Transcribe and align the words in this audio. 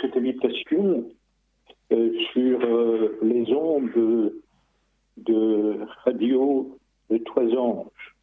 cette 0.00 0.16
invitation 0.16 1.10
euh, 1.92 2.12
sur 2.32 2.60
euh, 2.62 3.18
les 3.22 3.52
ondes 3.52 4.32
de, 5.16 5.80
radio 6.04 6.78
de 7.10 7.18
Trois 7.18 7.54
Anges. 7.56 8.16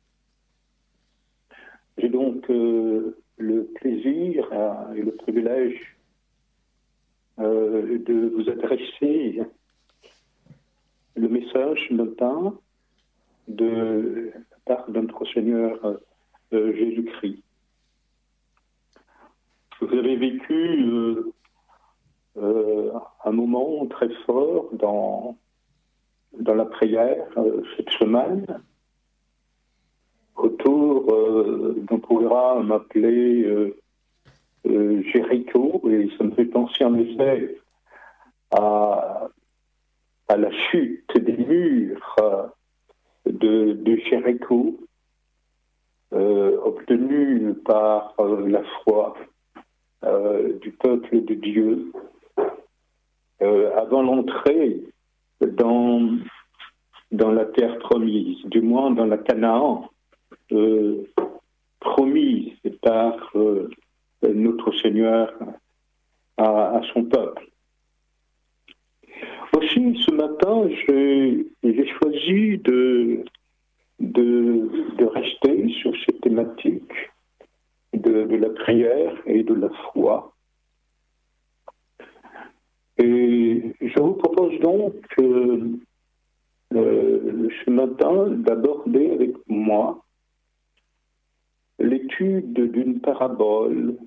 J'ai 1.97 2.09
donc 2.09 2.49
euh, 2.49 3.17
le 3.37 3.65
plaisir 3.75 4.47
et 4.95 5.01
le 5.01 5.11
privilège 5.15 5.95
de 7.37 8.31
vous 8.35 8.49
adresser 8.49 9.43
le 11.15 11.27
message 11.29 11.87
matin 11.91 12.57
de 13.47 14.31
la 14.33 14.57
part 14.65 14.89
de 14.89 14.99
notre 15.01 15.23
Seigneur 15.33 15.99
Jésus-Christ. 16.51 17.43
Vous 19.79 19.93
avez 19.93 20.15
vécu 20.15 21.23
euh, 22.37 22.91
un 23.25 23.31
moment 23.31 23.87
très 23.87 24.09
fort 24.25 24.69
dans, 24.73 25.35
dans 26.39 26.53
la 26.53 26.65
prière 26.65 27.25
euh, 27.37 27.63
cette 27.75 27.89
semaine 27.91 28.45
autour 30.35 31.11
euh, 31.11 31.75
d'un 31.89 31.97
programme 31.97 32.71
appelé 32.71 33.73
Jéricho, 34.65 35.81
et 35.89 36.09
ça 36.17 36.25
me 36.25 36.31
fait 36.31 36.45
penser 36.45 36.83
en 36.83 36.93
effet 36.95 37.57
à, 38.51 39.29
à 40.27 40.37
la 40.37 40.51
chute 40.51 41.17
des 41.17 41.37
murs 41.37 42.51
de, 43.25 43.73
de 43.73 43.95
Jéricho, 43.95 44.77
obtenue 46.11 47.53
par 47.65 48.13
la 48.45 48.61
foi 48.83 49.15
du 50.61 50.71
peuple 50.71 51.23
de 51.23 51.33
Dieu 51.33 51.91
euh, 53.41 53.71
avant 53.77 54.01
l'entrée 54.01 54.81
dans, 55.41 56.17
dans 57.11 57.31
la 57.31 57.45
terre 57.45 57.77
promise, 57.79 58.43
du 58.45 58.61
moins 58.61 58.91
dans 58.91 59.05
la 59.05 59.17
Canaan 59.17 59.89
euh, 60.51 61.03
promise 61.79 62.53
par 62.81 63.31
euh, 63.35 63.69
notre 64.23 64.71
Seigneur 64.81 65.33
à, 66.37 66.81
son 66.93 67.03
peuple. 67.03 67.47
Aussi, 69.55 69.99
ce 70.05 70.11
matin, 70.11 70.67
j'ai 70.87 71.87
choisi 71.99 72.57
de, 72.59 73.23
de, 73.99 75.05
rester 75.05 75.69
sur 75.81 75.93
cette 76.05 76.21
thématique 76.21 76.91
de 77.93 78.35
la 78.35 78.49
prière 78.49 79.15
et 79.25 79.43
de 79.43 79.53
la 79.53 79.69
foi 79.69 80.33
et 82.99 83.75
je 83.79 83.99
vous 83.99 84.13
propose 84.13 84.59
donc 84.59 84.95
euh, 85.19 85.77
ce 86.71 87.69
matin 87.69 88.29
d'aborder 88.29 89.11
avec 89.11 89.35
moi 89.47 90.03
l'étude 91.79 92.53
d'une 92.71 92.99
parabole 92.99 93.97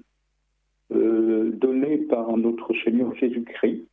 euh, 0.93 1.51
donnée 1.53 1.99
par 1.99 2.37
notre 2.37 2.73
Seigneur 2.85 3.15
Jésus-Christ 3.15 3.87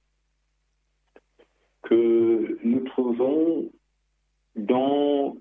que 1.84 2.58
nous 2.64 2.80
trouvons 2.82 3.70
dans 4.56 5.38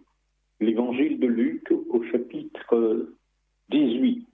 l'évangile 0.61 1.19
de 1.19 1.27
Luc 1.27 1.73
au 1.89 2.03
chapitre 2.05 3.09
18. 3.71 4.27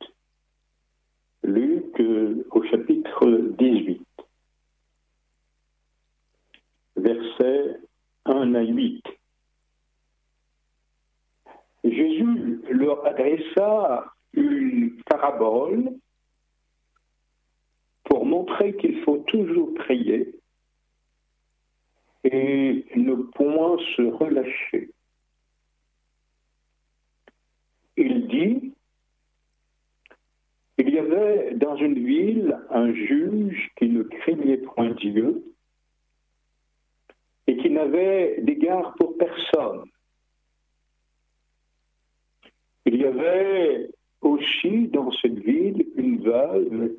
Luc 1.44 2.02
au 2.50 2.62
chapitre 2.64 3.54
18 3.58 4.04
versets 7.02 7.80
1 8.26 8.54
à 8.54 8.62
8. 8.62 9.04
Jésus 11.84 12.60
leur 12.70 13.04
adressa 13.04 14.12
une 14.32 15.02
parabole 15.04 15.92
pour 18.04 18.24
montrer 18.24 18.76
qu'il 18.76 19.02
faut 19.02 19.18
toujours 19.18 19.74
prier 19.74 20.38
et 22.24 22.86
ne 22.94 23.14
point 23.14 23.78
se 23.96 24.02
relâcher. 24.02 24.90
Il 27.96 28.28
dit, 28.28 28.72
il 30.78 30.88
y 30.88 30.98
avait 30.98 31.54
dans 31.54 31.76
une 31.76 32.04
ville 32.04 32.58
un 32.70 32.92
juge 32.94 33.70
qui 33.76 33.88
ne 33.88 34.02
craignait 34.04 34.58
point 34.58 34.90
Dieu 34.90 35.44
et 37.46 37.56
qui 37.56 37.70
n'avait 37.70 38.40
d'égard 38.40 38.94
pour 38.94 39.16
personne. 39.16 39.84
Il 42.84 42.96
y 42.96 43.04
avait 43.04 43.90
aussi 44.20 44.88
dans 44.88 45.10
cette 45.12 45.38
ville 45.38 45.86
une 45.96 46.22
veuve 46.22 46.92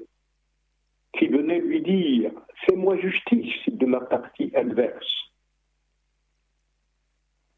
qui 1.18 1.28
venait 1.28 1.60
lui 1.60 1.82
dire 1.82 2.32
Fais-moi 2.66 2.98
justice 2.98 3.68
de 3.68 3.86
ma 3.86 4.02
partie 4.02 4.52
adverse. 4.56 5.32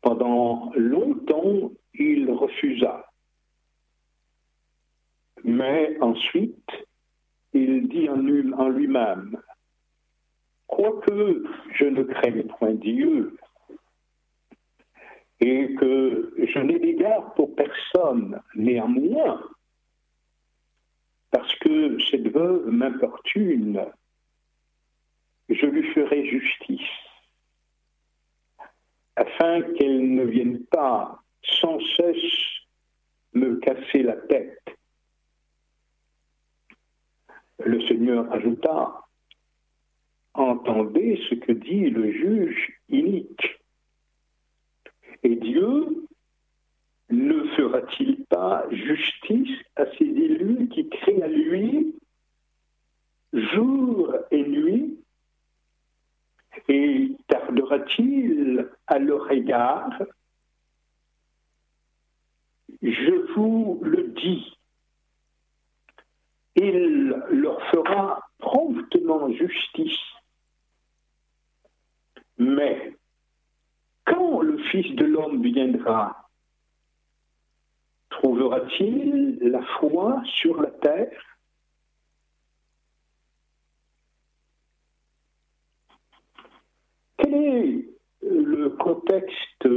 Pendant 0.02 0.72
longtemps, 0.76 1.72
il 1.94 2.30
refusa. 2.32 3.06
Mais 5.44 5.98
ensuite, 6.02 6.72
il 7.54 7.88
dit 7.88 8.10
en 8.10 8.70
lui-même 8.70 9.38
quoique 10.76 11.44
je 11.74 11.86
ne 11.86 12.04
craigne 12.04 12.44
point 12.44 12.74
Dieu 12.74 13.38
et 15.40 15.74
que 15.76 16.34
je 16.38 16.60
n'ai 16.60 16.80
d'égard 16.80 17.34
pour 17.36 17.56
personne, 17.56 18.42
néanmoins, 18.56 19.42
parce 21.32 21.54
que 21.60 21.98
cette 22.10 22.28
veuve 22.28 22.68
m'importune, 22.70 23.86
je 25.48 25.66
lui 25.66 25.84
ferai 25.94 26.26
justice, 26.26 26.92
afin 29.16 29.62
qu'elle 29.62 30.14
ne 30.14 30.26
vienne 30.26 30.66
pas 30.66 31.22
sans 31.62 31.80
cesse 31.96 32.34
me 33.34 33.56
casser 33.58 34.04
la 34.04 34.18
tête. 34.18 34.62
Le 37.64 37.80
Seigneur 37.88 38.32
ajouta, 38.34 39.05
entendez 40.36 41.20
ce 41.30 41.36
que 41.36 41.52
dit 41.52 41.90
le 41.90 42.12
juge 42.12 42.80
inique. 42.90 43.60
Et 45.24 45.36
Dieu 45.36 46.08
ne 47.10 47.44
fera-t-il 47.56 48.24
pas 48.26 48.66
justice 48.72 49.58
à 49.76 49.86
ses 49.98 50.06
élus 50.06 50.68
qui 50.70 50.88
crient 50.90 51.24
à 51.24 51.28
lui 51.28 51.96
jour 53.34 54.16
et 54.32 54.44
nuit? 54.44 55.00
Et 56.68 57.12
tardera-t-il 57.28 58.70
à 58.88 59.00
leur 59.00 59.32
égard? 59.32 60.02
Je 62.82 63.34
vous 63.34 63.80
le 63.84 64.08
dis, 64.10 64.58
il 66.56 67.16
leur 67.30 67.62
fera 67.70 68.22
promptement 68.40 69.32
justice 69.32 70.00
mais 72.38 72.96
quand 74.06 74.42
le 74.42 74.58
Fils 74.70 74.96
de 74.96 75.06
l'homme 75.06 75.42
viendra, 75.42 76.30
trouvera-t-il 78.10 79.40
la 79.42 79.62
foi 79.80 80.22
sur 80.26 80.62
la 80.62 80.72
terre? 80.72 81.22
Quel 87.18 87.34
est 87.34 87.90
le 88.22 88.70
contexte 88.70 89.68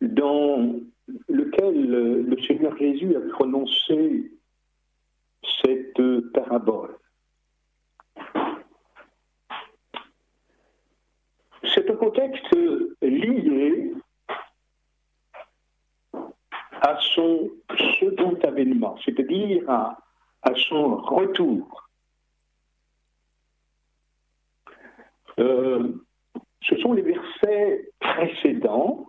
dans 0.00 0.80
lequel 1.28 1.90
le 1.90 2.42
Seigneur 2.42 2.76
Jésus 2.76 3.14
a 3.16 3.20
prononcé 3.32 4.32
cette 5.62 6.30
parabole? 6.32 6.96
C'est 11.64 11.88
un 11.90 11.96
contexte 11.96 12.54
lié 13.00 13.92
à 16.82 16.98
son 17.14 17.50
second 18.00 18.36
avènement, 18.42 18.96
c'est-à-dire 19.04 19.68
à, 19.70 19.98
son 20.68 20.96
retour. 20.96 21.88
Euh, 25.38 25.92
ce 26.62 26.76
sont 26.78 26.92
les 26.92 27.02
versets 27.02 27.90
précédents 28.00 29.06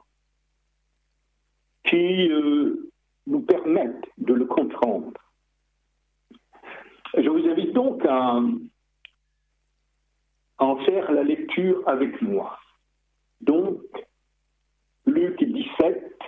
qui 1.86 2.30
euh, 2.30 2.92
nous 3.28 3.42
permettent 3.42 4.08
de 4.20 4.34
le 4.34 4.46
comprendre. 4.46 5.12
Je 7.18 7.28
vous 7.28 7.48
invite 7.48 7.74
donc 7.74 8.06
à 8.06 8.40
en 10.64 10.78
faire 10.78 11.12
la 11.12 11.24
lecture 11.24 11.84
avec 11.88 12.22
moi. 12.22 12.58
Donc, 13.42 13.82
Luc 15.06 15.44
17 15.44 16.20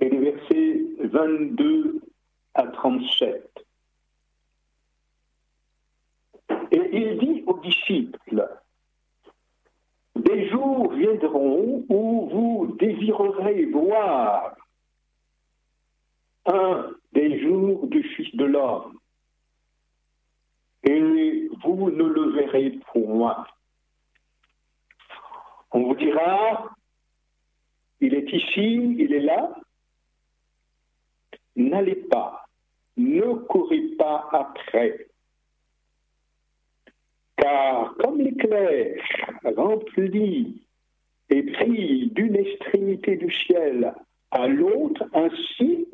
et 0.00 0.08
les 0.10 0.18
versets 0.18 0.80
22 0.98 2.02
à 2.54 2.66
37. 2.66 3.64
Et 6.72 6.90
il 6.92 7.18
dit 7.18 7.42
aux 7.46 7.58
disciples, 7.60 8.48
des 10.16 10.48
jours 10.50 10.92
viendront 10.92 11.84
où 11.88 12.28
vous 12.30 12.76
désirerez 12.78 13.64
voir 13.66 14.54
un 16.44 16.90
des 17.12 17.40
jours 17.40 17.86
du 17.86 18.02
Fils 18.02 18.36
de 18.36 18.44
l'homme, 18.44 18.99
et 20.84 21.48
vous 21.62 21.90
ne 21.90 22.04
le 22.04 22.30
verrez 22.30 22.78
point. 22.92 23.46
On 25.72 25.84
vous 25.84 25.94
dira, 25.94 26.70
il 28.00 28.14
est 28.14 28.32
ici, 28.32 28.96
il 28.98 29.12
est 29.12 29.20
là. 29.20 29.54
N'allez 31.56 31.96
pas, 31.96 32.46
ne 32.96 33.34
courez 33.34 33.82
pas 33.98 34.28
après. 34.32 35.06
Car 37.36 37.94
comme 37.96 38.18
l'éclair 38.18 39.02
remplit 39.56 40.66
et 41.28 41.42
brille 41.42 42.10
d'une 42.10 42.36
extrémité 42.36 43.16
du 43.16 43.32
ciel 43.32 43.94
à 44.30 44.46
l'autre, 44.46 45.04
ainsi 45.12 45.88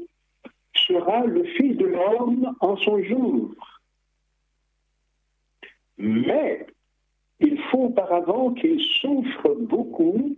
sera 0.74 1.24
le 1.26 1.44
Fils 1.44 1.76
de 1.76 1.86
l'homme 1.86 2.54
en 2.60 2.76
son 2.76 3.02
jour. 3.02 3.54
Mais 5.98 6.66
il 7.40 7.60
faut 7.70 7.84
auparavant 7.84 8.52
qu'il 8.54 8.80
souffre 8.80 9.54
beaucoup 9.60 10.36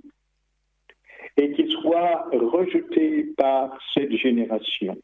et 1.36 1.52
qu'il 1.52 1.70
soit 1.70 2.28
rejeté 2.32 3.24
par 3.36 3.78
cette 3.94 4.12
génération. 4.12 4.96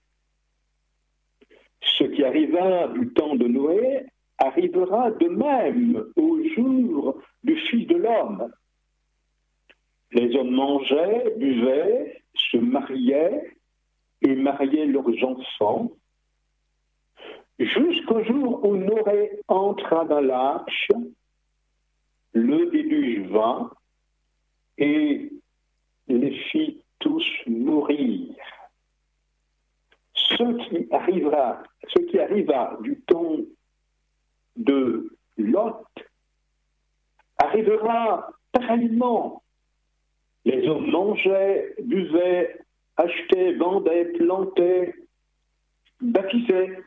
Ce 1.81 2.05
qui 2.05 2.25
arriva 2.25 2.89
du 2.89 3.13
temps 3.13 3.37
de 3.37 3.47
Noé 3.47 4.07
arrivera 4.39 5.11
de 5.13 5.29
même 5.29 6.05
au 6.17 6.43
jour 6.55 7.23
du 7.45 7.57
Fils 7.57 7.87
de 7.87 7.97
l'homme. 7.97 8.51
Les 10.13 10.35
hommes 10.37 10.51
mangeaient, 10.51 11.35
buvaient, 11.37 12.23
se 12.35 12.57
mariaient 12.57 13.55
et 14.23 14.35
mariaient 14.35 14.87
leurs 14.87 15.25
enfants, 15.25 15.93
jusqu'au 17.59 18.23
jour 18.25 18.65
où 18.65 18.77
Noé 18.77 19.41
entra 19.49 20.05
dans 20.05 20.21
l'arche, 20.21 20.91
le 22.33 22.71
déluge 22.71 23.29
vint 23.31 23.71
et 24.79 25.31
les 26.09 26.35
fit 26.51 26.83
tous 26.99 27.27
mourir. 27.47 28.35
Ce 30.15 32.01
qui 32.01 32.19
arriva 32.19 32.79
du 32.81 33.01
temps 33.03 33.37
de 34.57 35.17
Lot 35.37 35.87
arrivera 37.39 38.31
pareillement. 38.53 39.43
Les 40.45 40.67
hommes 40.69 40.91
mangeaient, 40.91 41.75
buvaient, 41.83 42.59
achetaient, 42.97 43.55
vendaient, 43.55 44.07
plantaient, 44.13 44.95
bâtissaient. 46.01 46.79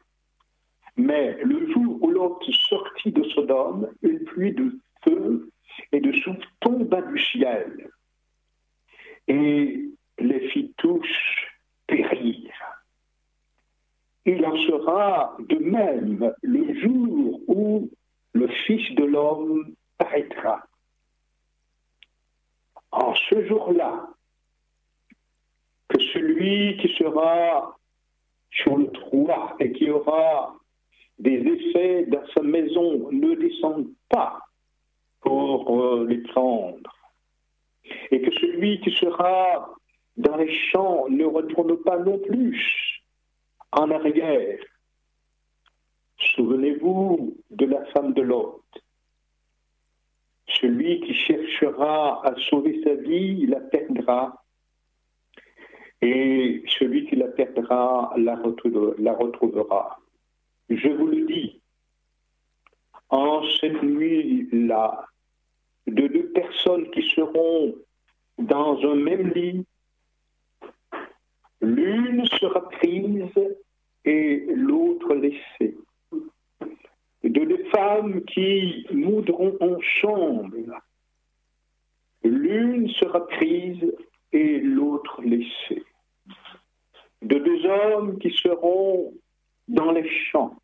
Mais 0.98 1.38
le 1.44 1.72
jour 1.72 2.00
où 2.02 2.10
Lot 2.10 2.44
sortit 2.70 3.12
de 3.12 3.24
Sodome, 3.30 3.88
une 4.02 4.24
pluie 4.26 4.54
de 4.54 4.80
feu 5.04 5.50
et 5.92 6.00
de 6.00 6.12
souffle 6.12 6.48
tomba 6.60 7.02
du 7.04 7.20
ciel 7.20 7.90
et 9.28 9.86
les 10.18 10.50
fit 10.50 10.74
tous 10.78 11.08
périr. 11.86 12.52
Il 14.26 14.44
en 14.46 14.58
sera 14.58 15.38
de 15.40 15.58
même 15.58 16.34
le 16.42 16.80
jour 16.82 17.42
où 17.48 17.90
le 18.34 18.48
Fils 18.66 18.94
de 18.96 19.06
l'homme 19.06 19.76
paraîtra. 19.98 20.66
En 22.92 23.14
ce 23.14 23.46
jour-là, 23.46 24.10
que 25.88 26.00
celui 26.14 26.78
qui 26.78 26.94
sera 26.96 27.78
sur 28.52 28.78
le 28.78 28.88
toit 28.88 29.56
et 29.60 29.72
qui 29.72 29.90
aura 29.90 30.58
des 31.20 31.40
effets 31.40 32.06
dans 32.08 32.26
sa 32.36 32.44
maison 32.44 33.12
ne 33.12 33.36
descende 33.36 33.88
pas 34.10 34.40
pour 35.22 35.82
euh, 35.82 36.06
les 36.08 36.20
prendre 36.20 36.98
et 38.12 38.22
que 38.22 38.32
celui 38.40 38.80
qui 38.82 38.92
sera 38.92 39.74
dans 40.18 40.38
les 40.38 40.52
champs 40.54 41.08
ne 41.10 41.26
retourne 41.26 41.78
pas 41.78 41.98
non 42.00 42.20
plus 42.20 43.04
en 43.72 43.92
arrière. 43.92 44.60
Souvenez-vous 46.36 47.38
de 47.52 47.66
la 47.66 47.86
femme 47.86 48.14
de 48.14 48.22
Lot. 48.22 48.64
Celui 50.48 51.02
qui 51.02 51.14
cherchera 51.14 52.26
à 52.26 52.36
sauver 52.50 52.82
sa 52.84 52.96
vie, 52.96 53.46
la 53.46 53.60
perdra. 53.60 54.44
Et 56.02 56.64
celui 56.80 57.06
qui 57.08 57.16
la 57.16 57.28
perdra, 57.28 58.14
la 58.18 58.36
retrouvera. 58.36 60.00
Je 60.70 60.90
vous 60.90 61.08
le 61.08 61.26
dis, 61.26 61.62
en 63.10 63.42
cette 63.62 63.82
nuit-là, 63.84 65.08
de 65.88 66.08
deux 66.08 66.30
personnes 66.34 66.90
qui 66.92 67.02
seront 67.16 67.74
dans 68.38 68.78
un 68.86 68.96
même 68.96 69.32
lit. 69.34 69.66
L'une 71.62 72.26
sera 72.26 72.70
prise 72.70 73.34
et 74.04 74.46
l'autre 74.50 75.16
laissée. 75.16 75.78
De 77.24 77.46
deux 77.46 77.64
femmes 77.72 78.24
qui 78.26 78.86
moudront 78.92 79.58
en 79.62 79.80
chambre. 79.82 80.56
L'une 82.24 82.90
sera 82.90 83.26
prise 83.26 83.94
et 84.34 84.60
l'autre 84.60 85.22
laissée. 85.22 85.84
De 87.22 87.38
deux 87.40 87.66
hommes 87.66 88.20
qui 88.20 88.32
seront 88.32 89.14
dans 89.68 89.92
les 89.92 90.10
champs. 90.10 90.56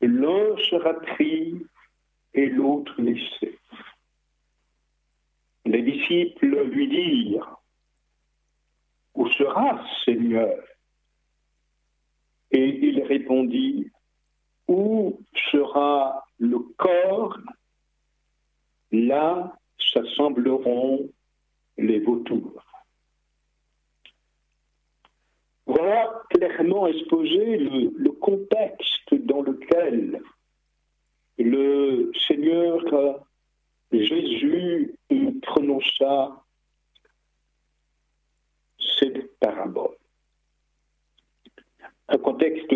L'un 0.00 0.56
sera 0.70 0.94
pris 0.94 1.66
et 2.34 2.46
l'autre 2.46 2.94
laissé. 3.00 3.58
Les 5.64 5.82
disciples 5.82 6.64
lui 6.64 6.88
dirent, 6.88 7.56
Où 9.14 9.28
sera 9.28 9.84
Seigneur? 10.04 10.56
Et 12.50 12.66
il 12.88 13.02
répondit, 13.02 13.90
Où 14.68 15.20
sera 15.50 16.24
le 16.38 16.58
corps? 16.76 17.38
Là 18.90 19.56
s'assembleront 19.92 21.10
les 21.78 22.00
vautours. 22.00 22.69
Voilà 25.80 26.12
clairement 26.28 26.86
exposé 26.88 27.56
le, 27.56 27.90
le 27.96 28.10
contexte 28.12 29.14
dans 29.14 29.40
lequel 29.40 30.20
le 31.38 32.12
Seigneur 32.28 32.84
Jésus 33.90 34.94
prononça 35.40 36.44
cette 38.98 39.38
parabole. 39.38 39.96
Un 42.08 42.18
contexte 42.18 42.74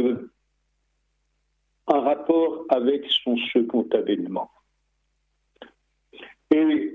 en 1.87 2.01
rapport 2.01 2.65
avec 2.71 3.05
son 3.23 3.37
second 3.53 3.87
avènement. 3.93 4.51
Et 6.55 6.95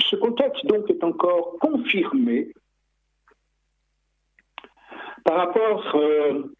ce 0.00 0.16
contexte 0.16 0.66
donc 0.66 0.90
est 0.90 1.04
encore 1.04 1.56
confirmé 1.60 2.52
par 5.26 5.38
rapport 5.38 5.96
euh, 5.96 6.54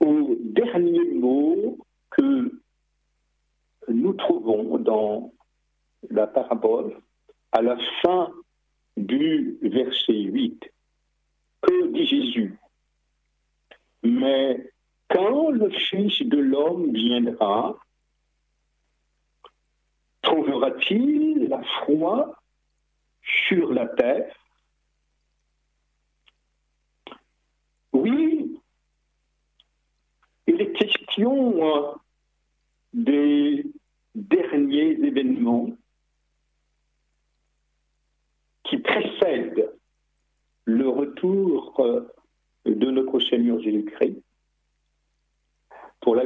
au 0.00 0.36
dernier 0.40 1.12
mot 1.12 1.76
que 2.10 2.50
nous 3.88 4.14
trouvons 4.14 4.78
dans 4.78 5.30
la 6.08 6.26
parabole 6.26 6.96
à 7.52 7.60
la 7.60 7.76
fin 8.00 8.32
du 8.96 9.58
verset 9.60 10.14
8. 10.14 10.72
Que 11.60 11.88
dit 11.88 12.06
Jésus? 12.06 12.58
Mais 14.02 14.72
quand 15.08 15.50
le 15.50 15.68
Fils 15.70 16.22
de 16.22 16.38
l'homme 16.38 16.90
viendra, 16.94 17.76
trouvera-t-il 20.22 21.48
la 21.50 21.62
foi 21.84 22.34
sur 23.22 23.74
la 23.74 23.88
terre? 23.88 24.34
Oui, 27.94 28.60
il 30.48 30.60
est 30.60 30.72
question 30.72 31.04
question 31.14 32.00
des 32.92 33.64
derniers 34.16 34.98
événements 35.04 35.68
qui 38.64 38.78
précèdent 38.78 39.72
le 40.64 40.88
retour 40.88 41.80
de 42.66 42.90
notre 42.90 43.20
Seigneur 43.20 43.60
Jésus-Christ, 43.60 44.20
pour, 46.00 46.16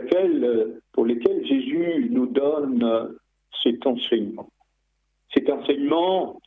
pour 0.92 1.04
lesquels 1.04 1.46
Jésus 1.46 2.08
nous 2.10 2.26
donne 2.26 3.14
cet 3.62 3.86
enseignement. 3.86 4.50
Cet 5.34 5.50
enseignement 5.50 6.40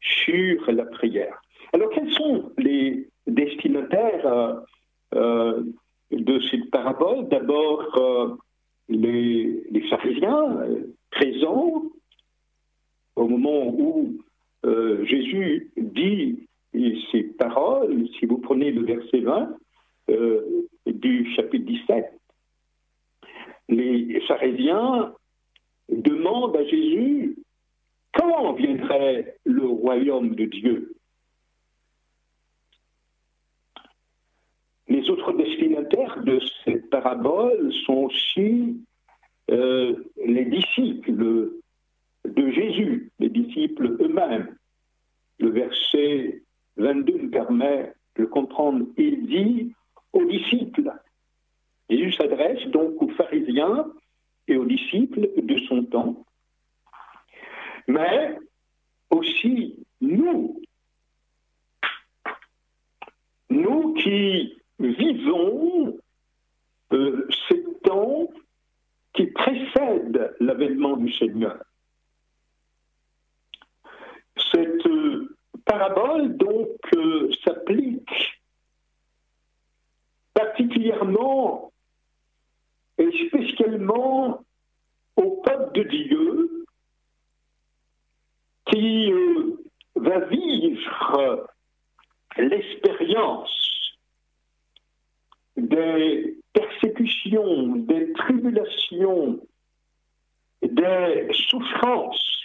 sur 0.00 0.70
la 0.70 0.84
prière. 0.84 1.40
Alors, 1.72 1.88
quels 1.90 2.12
sont 2.12 2.52
les 2.58 3.08
destinataires 3.26 4.26
euh, 4.26 4.54
euh, 5.14 5.62
de 6.10 6.40
cette 6.50 6.70
parabole 6.70 7.28
D'abord, 7.28 7.82
euh, 7.98 8.36
les, 8.88 9.64
les, 9.70 9.88
pharisiens 9.88 10.64
présents 11.10 11.82
au 13.16 13.28
moment 13.28 13.66
où 13.68 14.18
Jésus 15.04 15.70
dit 15.76 16.48
ces 17.10 17.22
paroles, 17.22 18.06
si 18.18 18.26
vous 18.26 18.38
prenez 18.38 18.70
le 18.72 18.82
verset 18.82 19.20
20 19.20 19.56
du 20.86 21.32
chapitre 21.34 21.64
17, 21.64 22.04
les 23.68 24.20
pharisiens 24.28 25.14
demandent 25.88 26.56
à 26.56 26.64
Jésus 26.64 27.36
quand 28.12 28.52
viendrait 28.54 29.36
le 29.44 29.66
royaume 29.66 30.34
de 30.34 30.44
Dieu 30.44 30.96
Les 34.88 35.10
destinataires 35.32 36.22
de 36.22 36.40
cette 36.64 36.90
parabole 36.90 37.72
sont 37.84 38.04
aussi 38.04 38.80
euh, 39.50 39.94
les 40.24 40.44
disciples 40.44 41.50
de 42.24 42.50
Jésus, 42.50 43.10
les 43.18 43.28
disciples 43.28 43.96
eux-mêmes. 44.00 44.56
Le 45.38 45.50
verset 45.50 46.42
22 46.76 47.18
nous 47.18 47.30
permet 47.30 47.92
de 48.16 48.24
comprendre. 48.24 48.86
Il 48.96 49.26
dit 49.26 49.72
aux 50.12 50.24
disciples. 50.24 50.92
Jésus 51.88 52.12
s'adresse 52.12 52.66
donc 52.68 53.00
aux 53.00 53.10
pharisiens 53.10 53.86
et 54.48 54.56
aux 54.56 54.64
disciples 54.64 55.28
de 55.36 55.58
son 55.68 55.84
temps 55.84 56.26
mais 57.88 58.38
aussi 59.10 59.86
nous, 60.00 60.60
nous 63.50 63.94
qui 63.94 64.58
vivons 64.78 65.98
euh, 66.92 67.28
ces 67.48 67.64
temps 67.82 68.28
qui 69.14 69.26
précèdent 69.26 70.34
l'avènement 70.40 70.96
du 70.96 71.12
Seigneur. 71.12 71.62
Cette 74.52 74.86
euh, 74.86 75.36
parabole 75.64 76.36
donc 76.36 76.78
euh, 76.94 77.30
s'applique 77.44 78.40
particulièrement 80.34 81.72
et 82.98 83.10
spécialement 83.28 84.44
au 85.16 85.30
peuple 85.42 85.72
de 85.72 85.82
Dieu 85.84 86.66
qui 88.66 89.10
va 89.94 90.20
vivre 90.26 91.48
l'expérience 92.36 93.65
des 95.56 96.38
persécutions, 96.52 97.76
des 97.76 98.12
tribulations, 98.12 99.40
des 100.62 101.28
souffrances 101.48 102.42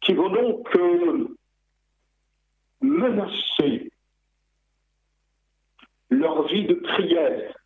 qui 0.00 0.14
vont 0.14 0.30
donc 0.30 0.76
euh, 0.76 1.36
menacer 2.80 3.90
leur 6.10 6.46
vie 6.48 6.66
de 6.66 6.74
prière, 6.74 7.56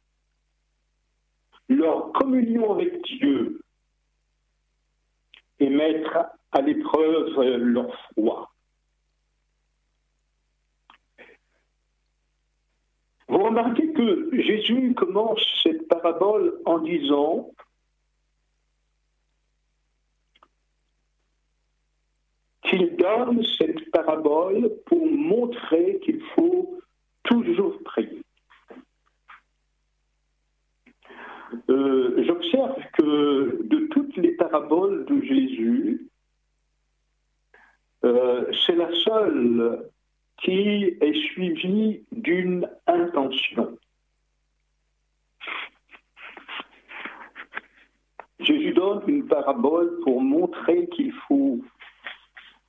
leur 1.68 2.12
communion 2.12 2.72
avec 2.74 3.02
Dieu, 3.02 3.60
et 5.58 5.70
mettre 5.70 6.18
à 6.52 6.60
l'épreuve 6.60 7.40
leur 7.58 7.94
foi. 8.14 8.50
Vous 13.28 13.38
remarquez 13.38 13.92
que 13.92 14.30
Jésus 14.40 14.94
commence 14.94 15.44
cette 15.62 15.88
parabole 15.88 16.60
en 16.64 16.78
disant 16.78 17.50
qu'il 22.62 22.96
donne 22.96 23.42
cette 23.58 23.90
parabole 23.90 24.70
pour 24.86 25.06
montrer 25.06 25.98
qu'il 26.04 26.20
faut 26.34 26.78
toujours 27.24 27.82
prier. 27.84 28.22
Euh, 31.68 32.24
j'observe 32.24 32.76
que 32.98 33.62
de 33.62 33.86
toutes 33.88 34.16
les 34.16 34.32
paraboles 34.32 35.04
de 35.06 35.20
Jésus, 35.22 36.08
euh, 38.04 38.52
c'est 38.66 38.76
la 38.76 38.92
seule 39.00 39.90
qui 40.42 40.96
est 41.00 41.14
suivie 41.32 42.04
d'une 42.12 42.68
intention. 42.86 43.76
Jésus 48.40 48.72
donne 48.72 49.02
une 49.06 49.26
parabole 49.26 49.98
pour 50.04 50.20
montrer 50.20 50.86
qu'il 50.88 51.12
faut 51.26 51.58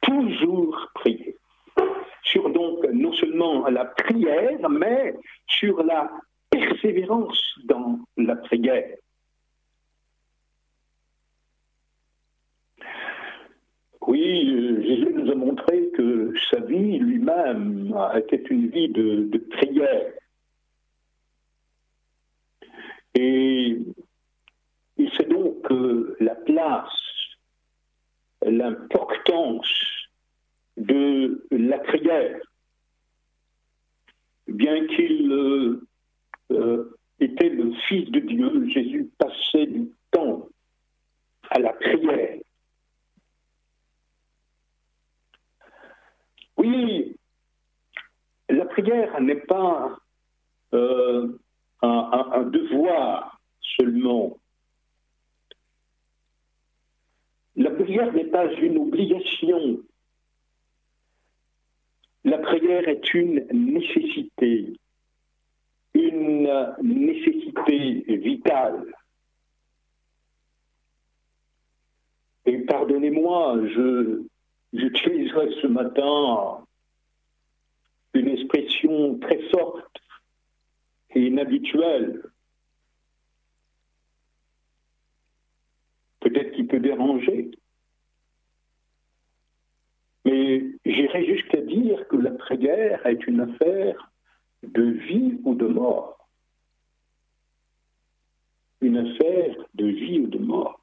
toujours 0.01 0.89
prier. 0.95 1.36
Sur 2.24 2.50
donc 2.50 2.86
non 2.93 3.13
seulement 3.13 3.67
la 3.67 3.86
prière, 3.86 4.69
mais 4.69 5.15
sur 5.47 5.83
la 5.83 6.09
persévérance 6.50 7.59
dans 7.65 8.00
la 8.17 8.36
prière. 8.36 8.95
Oui, 14.07 14.49
euh, 14.55 14.81
Jésus 14.81 15.13
nous 15.13 15.29
a 15.29 15.35
montré 15.35 15.89
que 15.89 16.33
sa 16.49 16.61
vie 16.61 16.97
lui-même 16.97 17.93
était 18.15 18.41
une 18.49 18.69
vie 18.69 18.87
de, 18.87 19.37
prière. 19.49 20.13
Et 23.15 23.77
il 24.95 25.11
sait 25.11 25.25
donc 25.25 25.61
que 25.63 26.15
la 26.21 26.35
place, 26.35 27.01
l'importance 28.45 29.73
de 30.77 31.45
la 31.51 31.79
prière, 31.79 32.39
bien 34.47 34.87
qu'il 34.87 35.31
euh, 35.33 35.85
euh, 36.51 36.97
était 37.19 37.49
le 37.49 37.73
Fils 37.89 38.09
de 38.09 38.21
Dieu, 38.21 38.69
Jésus 38.69 39.09
passait 39.17 39.65
du 39.65 39.91
temps 40.11 40.47
à 41.49 41.59
la 41.59 41.73
prière. 41.73 42.37
Oui, 46.57 47.15
la 48.49 48.65
prière 48.65 49.19
n'est 49.21 49.35
pas 49.35 49.99
euh, 50.73 51.37
un, 51.81 52.43
devoir 52.43 53.39
seulement. 53.61 54.37
La 57.55 57.71
prière 57.71 58.13
n'est 58.13 58.25
pas 58.25 58.51
une 58.53 58.77
obligation. 58.77 59.79
La 62.23 62.37
prière 62.39 62.87
est 62.87 63.13
une 63.13 63.45
nécessité 63.51 64.73
une 65.97 66.75
nécessité 66.81 68.17
vitale. 68.17 68.93
Et 72.45 72.59
pardonnez-moi, 72.59 73.57
je, 73.67 74.21
j'utiliserai 74.74 75.50
ce 75.62 75.67
matin 75.67 76.65
une 78.13 78.27
expression 78.29 79.19
très 79.19 79.39
forte 79.50 79.97
et 81.12 81.27
inhabituelle. 81.27 82.24
Peut-être 86.19 86.51
qui 86.53 86.63
peut 86.63 86.79
déranger. 86.79 87.51
Mais 90.25 90.63
j'irai 90.86 91.25
jusqu'à 91.25 91.62
dire 91.62 92.07
que 92.07 92.17
la 92.17 92.31
prière 92.31 93.05
est 93.05 93.25
une 93.27 93.41
affaire 93.41 94.12
de 94.63 94.83
vie 94.83 95.39
ou 95.43 95.55
de 95.55 95.67
mort. 95.67 96.27
Une 98.81 98.97
affaire 98.97 99.55
de 99.75 99.86
vie 99.86 100.19
ou 100.19 100.27
de 100.27 100.39
mort. 100.39 100.81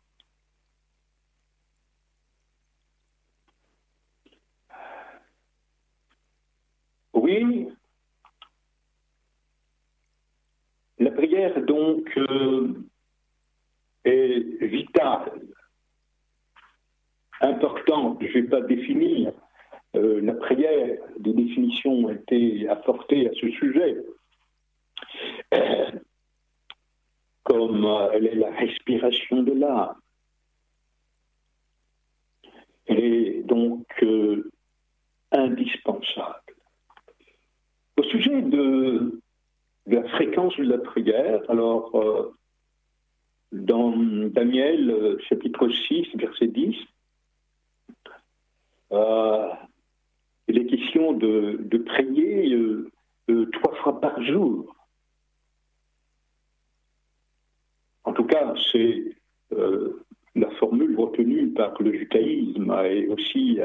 Oui, 7.25 7.69
la 10.99 11.11
prière 11.11 11.59
donc 11.65 12.15
est 14.05 14.67
vitale, 14.67 15.41
importante. 17.41 18.19
Je 18.21 18.27
ne 18.27 18.33
vais 18.33 18.43
pas 18.43 18.61
définir. 18.61 19.33
la 19.95 20.35
prière, 20.35 20.99
des 21.19 21.33
définitions 21.33 21.93
ont 21.93 22.11
été 22.11 22.69
apportées 22.69 23.27
à 23.31 23.33
ce 23.41 23.49
sujet. 23.53 23.97
comme 27.45 27.89
elle 28.13 28.27
est 28.27 28.35
la 28.35 28.51
respiration 28.51 29.43
de 29.43 29.53
l'âme. 29.53 29.97
Elle 32.85 33.03
est 33.03 33.43
donc 33.45 33.87
indispensable. 35.33 36.44
Au 37.97 38.03
sujet 38.03 38.43
de, 38.43 39.21
la 39.87 40.03
fréquence 40.09 40.57
de 40.57 40.65
la 40.65 40.79
prière, 40.79 41.43
alors 41.49 41.95
euh, 41.95 42.33
dans 43.53 43.95
Daniel 43.97 44.91
euh, 44.91 45.19
chapitre 45.29 45.69
6, 45.69 46.09
verset 46.17 46.49
10, 46.49 46.77
euh, 48.93 49.49
il 50.49 50.59
est 50.59 50.67
question 50.67 51.13
de, 51.13 51.59
de 51.61 51.79
prier 51.79 52.57
trois 53.53 53.75
fois 53.77 54.01
par 54.01 54.23
jour. 54.23 54.75
En 58.05 58.13
tout 58.13 58.25
cas, 58.25 58.55
c'est 58.71 59.17
la 59.51 60.51
formule 60.59 60.99
retenue 60.99 61.49
par 61.51 61.81
le 61.81 61.95
judaïsme 61.95 62.71
et 62.85 63.09
aussi 63.09 63.59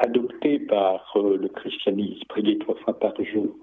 adopté 0.00 0.58
par 0.60 1.12
euh, 1.16 1.36
le 1.36 1.48
christianisme, 1.48 2.24
prier 2.28 2.58
trois 2.58 2.76
fois 2.76 2.98
par 2.98 3.14
jour. 3.22 3.54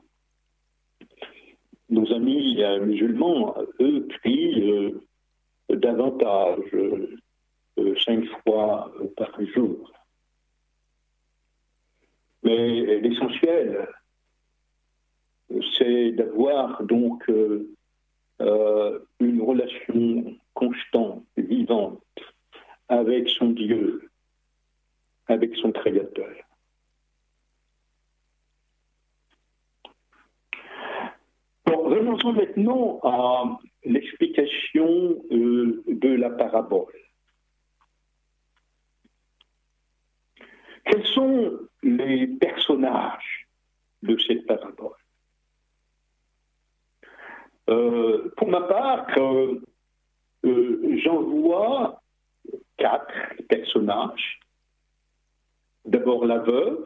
Nos 1.90 2.12
amis 2.14 2.62
euh, 2.64 2.86
musulmans, 2.86 3.56
eux, 3.80 4.08
prient 4.08 4.62
euh, 4.62 5.02
davantage, 5.70 6.76
cinq 8.06 8.26
fois 8.44 8.92
par 9.18 9.32
jour. 9.54 9.92
Mais 12.44 13.00
l'essentiel, 13.02 13.88
c'est 15.78 16.12
d'avoir 16.14 16.84
donc 16.84 17.28
une 18.40 19.42
relation 19.42 20.36
constante, 20.54 21.26
vivante 21.36 22.02
avec 22.88 23.28
son 23.30 23.50
Dieu, 23.50 24.10
avec 25.28 25.56
son 25.58 25.72
Créateur. 25.72 26.34
Bon, 31.66 32.34
maintenant 32.34 33.00
à 33.04 33.60
l'explication 33.84 35.22
euh, 35.32 35.84
de 35.88 36.10
la 36.10 36.30
parabole. 36.30 36.94
Quels 40.86 41.06
sont 41.08 41.60
les 41.84 42.28
personnages 42.28 43.48
de 44.04 44.18
cette 44.20 44.46
parabole? 44.46 44.96
Euh, 47.70 48.32
Pour 48.38 48.48
ma 48.48 48.62
part, 48.62 49.08
euh, 49.18 49.62
j'en 51.04 51.22
vois 51.22 52.02
quatre 52.78 53.14
personnages 53.50 54.40
d'abord 55.88 56.26
la 56.26 56.40
veuve, 56.40 56.86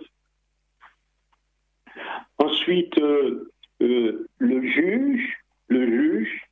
ensuite 2.37 2.97
euh, 2.97 3.51
euh, 3.81 4.27
le 4.37 4.61
juge, 4.67 5.37
le 5.67 5.85
juge, 5.87 6.47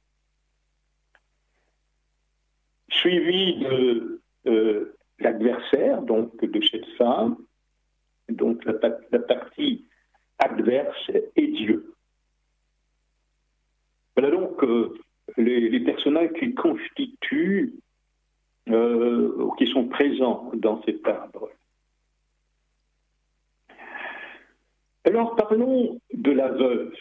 suivi 2.89 3.57
de 3.59 4.21
euh, 4.47 4.95
l'adversaire, 5.19 6.01
donc 6.01 6.43
de 6.43 6.61
cette 6.65 6.87
femme, 6.97 7.37
donc 8.29 8.63
la, 8.65 9.19
partie 9.19 9.85
adverse 10.39 11.11
est 11.35 11.47
Dieu. 11.47 11.93
Voilà 14.15 14.31
donc 14.35 14.61
les, 15.37 15.69
les, 15.69 15.79
personnages 15.79 16.33
qui 16.33 16.53
constituent, 16.53 17.73
qui 18.65 19.67
sont 19.67 19.87
présents 19.87 20.51
dans 20.53 20.81
cet 20.83 21.07
arbre. 21.07 21.49
Alors 25.05 25.35
parlons 25.35 25.99
de 26.13 26.31
la 26.31 26.49
veuve. 26.49 26.93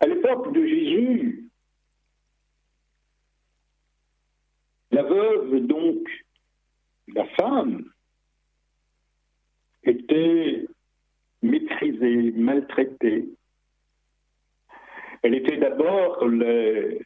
À 0.00 0.06
l'époque 0.06 0.52
de 0.52 0.66
Jésus, 0.66 1.50
la 4.90 5.02
veuve, 5.02 5.66
donc 5.66 6.08
la 7.14 7.26
femme, 7.36 7.90
était 9.84 10.66
maîtrisée, 11.42 12.32
maltraitée. 12.32 13.28
Elle 15.22 15.34
était 15.34 15.58
d'abord 15.58 16.22
euh, 16.24 16.98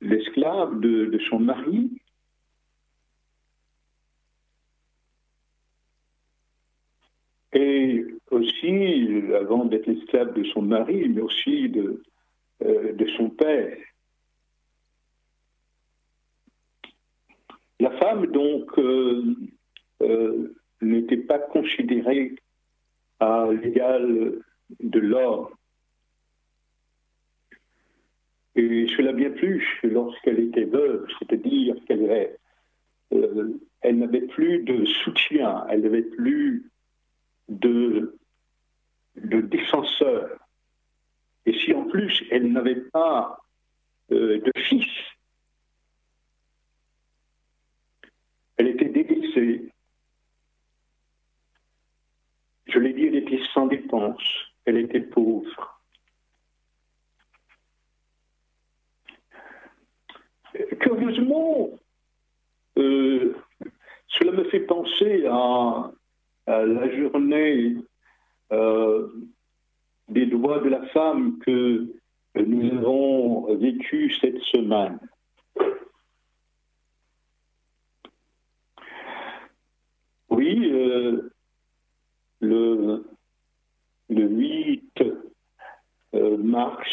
l'esclave 0.00 0.80
de, 0.80 1.18
son 1.28 1.40
mari, 1.40 1.90
et 7.52 8.04
aussi, 8.30 9.22
avant 9.34 9.64
d'être 9.64 9.88
esclave 9.88 10.34
de 10.34 10.44
son 10.44 10.62
mari, 10.62 11.08
mais 11.08 11.20
aussi 11.20 11.68
de, 11.68 12.02
euh, 12.62 13.06
son 13.16 13.30
père. 13.30 13.76
La 17.80 17.90
femme, 17.92 18.26
donc, 18.26 18.78
euh, 18.78 19.34
euh, 20.02 20.54
n'était 20.80 21.16
pas 21.16 21.38
considérée 21.38 22.36
à 23.18 23.48
l'égal 23.50 24.34
de 24.78 25.00
l'homme. 25.00 25.48
Et 28.54 28.86
cela 28.96 29.12
bien 29.12 29.30
plus 29.30 29.64
lorsqu'elle 29.82 30.40
était 30.40 30.64
veuve, 30.64 31.06
c'est-à-dire 31.18 31.76
qu'elle 31.86 32.36
elle 33.82 33.98
n'avait 33.98 34.26
plus 34.26 34.62
de 34.62 34.84
soutien, 34.84 35.64
elle 35.68 35.80
n'avait 35.80 36.02
plus 36.02 36.70
de, 37.50 38.16
défenseur. 39.16 40.38
Et 41.46 41.52
si 41.58 41.74
en 41.74 41.84
plus 41.84 42.24
elle 42.30 42.52
n'avait 42.52 42.80
pas 42.80 43.38
euh, 44.12 44.40
de 44.40 44.52
fils, 44.60 44.86
elle 48.56 48.68
était 48.68 48.88
délaissée. 48.88 49.72
Je 52.66 52.78
l'ai 52.78 52.92
dit, 52.92 53.06
elle 53.06 53.16
était 53.16 53.42
sans 53.52 53.66
dépense, 53.66 54.22
elle 54.64 54.76
était 54.76 55.00
pauvre. 55.00 55.82
Curieusement, 60.80 61.70
euh, 62.78 63.34
cela 64.06 64.32
me 64.32 64.44
fait 64.44 64.60
penser 64.60 65.26
à 65.26 65.90
la 66.50 66.96
journée 66.96 67.76
euh, 68.52 69.08
des 70.08 70.26
droits 70.26 70.58
de 70.58 70.68
la 70.68 70.82
femme 70.88 71.38
que 71.38 71.86
nous 72.34 72.78
avons 72.78 73.54
vécu 73.56 74.12
cette 74.20 74.40
semaine. 74.40 74.98
Oui, 80.30 80.68
euh, 80.72 81.30
le, 82.40 83.04
le 84.08 84.28
8 84.28 85.04
euh, 86.14 86.36
mars, 86.38 86.88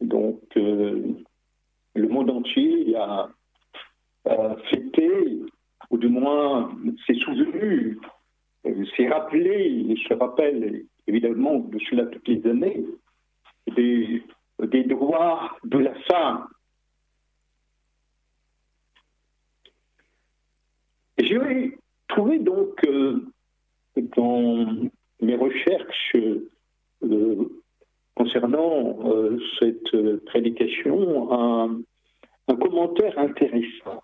donc 0.00 0.42
le 0.56 2.08
monde 2.08 2.30
entier 2.30 2.96
a 2.96 3.28
fêté 4.70 5.42
ou 5.92 5.98
du 5.98 6.08
moins 6.08 6.74
s'est 7.06 7.14
souvenu, 7.14 7.98
s'est 8.96 9.08
rappelé, 9.08 9.94
se 10.08 10.14
rappelle 10.14 10.84
évidemment 11.06 11.58
de 11.58 11.78
cela 11.90 12.06
toutes 12.06 12.26
les 12.26 12.44
années, 12.50 12.84
des, 13.76 14.84
droits 14.84 15.56
de 15.64 15.78
la 15.78 15.94
femme. 16.10 16.48
J'ai 21.18 21.78
trouvé 22.08 22.38
donc 22.38 22.82
euh, 22.86 23.20
dans 24.16 24.66
mes 25.20 25.36
recherches 25.36 26.16
euh, 27.04 27.48
concernant 28.14 28.98
euh, 29.04 29.38
cette 29.58 30.24
prédication 30.24 31.32
un, 31.32 31.82
commentaire 32.56 33.18
intéressant 33.18 34.02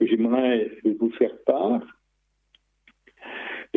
j'aimerais 0.00 0.70
vous 0.98 1.10
faire 1.10 1.36
part. 1.44 1.82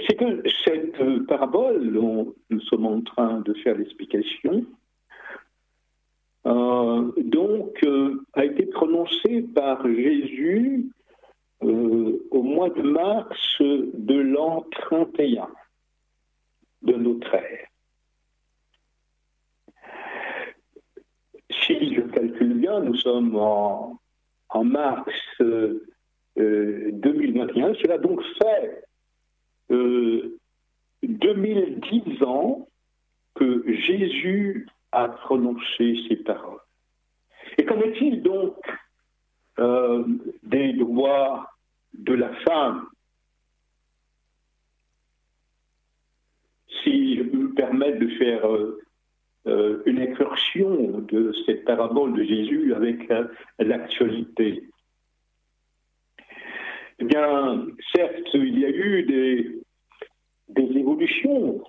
c'est 0.07 0.15
que 0.15 0.43
cette 0.65 1.25
parabole 1.27 1.91
dont 1.93 2.33
nous 2.49 2.61
sommes 2.61 2.85
en 2.85 3.01
train 3.01 3.41
de 3.41 3.53
faire 3.55 3.77
l'explication, 3.77 4.65
euh, 6.45 7.11
donc, 7.17 7.83
euh, 7.83 8.23
a 8.33 8.45
été 8.45 8.65
prononcée 8.65 9.41
par 9.53 9.85
Jésus 9.85 10.89
euh, 11.63 12.27
au 12.31 12.41
mois 12.41 12.69
de 12.69 12.81
mars 12.81 13.57
de 13.59 14.15
l'an 14.15 14.65
31 14.71 15.49
de 16.81 16.93
notre 16.93 17.33
ère. 17.35 17.67
Si 21.51 21.93
je 21.93 22.01
calcule 22.01 22.53
bien, 22.53 22.79
nous 22.79 22.95
sommes 22.95 23.35
en, 23.35 23.99
en 24.49 24.63
mars 24.63 25.11
2021. 26.39 27.73
Cela 27.75 27.97
donc 27.97 28.21
fait 28.41 28.83
2010 31.03 32.23
ans 32.23 32.67
que 33.35 33.63
Jésus 33.67 34.67
a 34.91 35.07
prononcé 35.07 35.95
ces 36.07 36.17
paroles. 36.17 36.59
Et 37.57 37.65
qu'en 37.65 37.79
est-il 37.81 38.21
donc 38.21 38.55
euh, 39.59 40.03
des 40.43 40.73
droits 40.73 41.49
de 41.93 42.13
la 42.13 42.33
femme? 42.47 42.85
Si 46.83 47.17
je 47.17 47.23
me 47.23 47.53
permets 47.53 47.93
de 47.93 48.07
faire 48.17 48.47
euh, 48.47 48.79
euh, 49.47 49.81
une 49.85 50.01
incursion 50.01 50.99
de 50.99 51.33
cette 51.45 51.65
parabole 51.65 52.13
de 52.13 52.23
Jésus 52.23 52.73
avec 52.73 53.11
l'actualité. 53.59 54.63
Eh 57.01 57.05
bien, 57.05 57.65
certes, 57.95 58.33
il 58.33 58.59
y 58.59 58.65
a 58.65 58.69
eu 58.69 59.03
des, 59.03 59.61
des 60.49 60.77
évolutions, 60.77 61.63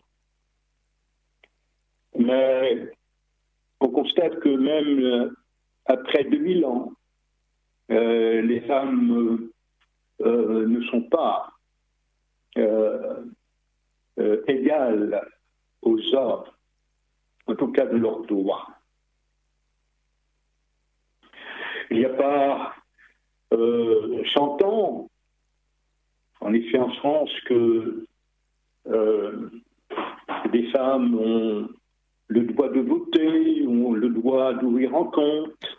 mais 2.19 2.91
on 3.79 3.89
constate 3.89 4.41
que 4.41 4.49
même 4.49 4.99
euh, 4.99 5.31
après 5.87 6.25
2000 6.25 6.65
ans, 6.65 6.93
euh, 7.93 8.43
les 8.43 8.61
femmes 8.63 9.51
euh, 10.21 10.67
ne 10.67 10.83
sont 10.87 11.03
pas 11.03 11.53
égales 14.49 15.27
aux 15.83 16.15
hommes, 16.15 16.45
en 17.47 17.55
tout 17.55 17.69
cas 17.69 17.87
de 17.87 17.97
leurs 17.97 18.23
droits. 18.23 18.69
Il 21.91 21.99
n'y 21.99 22.05
a 22.05 22.11
pas 22.11 22.75
euh, 23.53 24.23
100 24.33 24.63
ans, 24.63 25.10
en 26.41 26.53
effet 26.53 26.79
en 26.79 26.91
France, 26.95 27.31
que 27.47 28.05
des 30.53 30.67
femmes 30.73 31.15
ont 31.15 31.69
le 32.31 32.43
droit 32.43 32.69
de 32.69 32.81
voter 32.81 33.67
ou 33.67 33.95
le 33.95 34.09
droit 34.09 34.55
d'ouvrir 34.55 34.95
un 34.95 35.05
compte. 35.05 35.79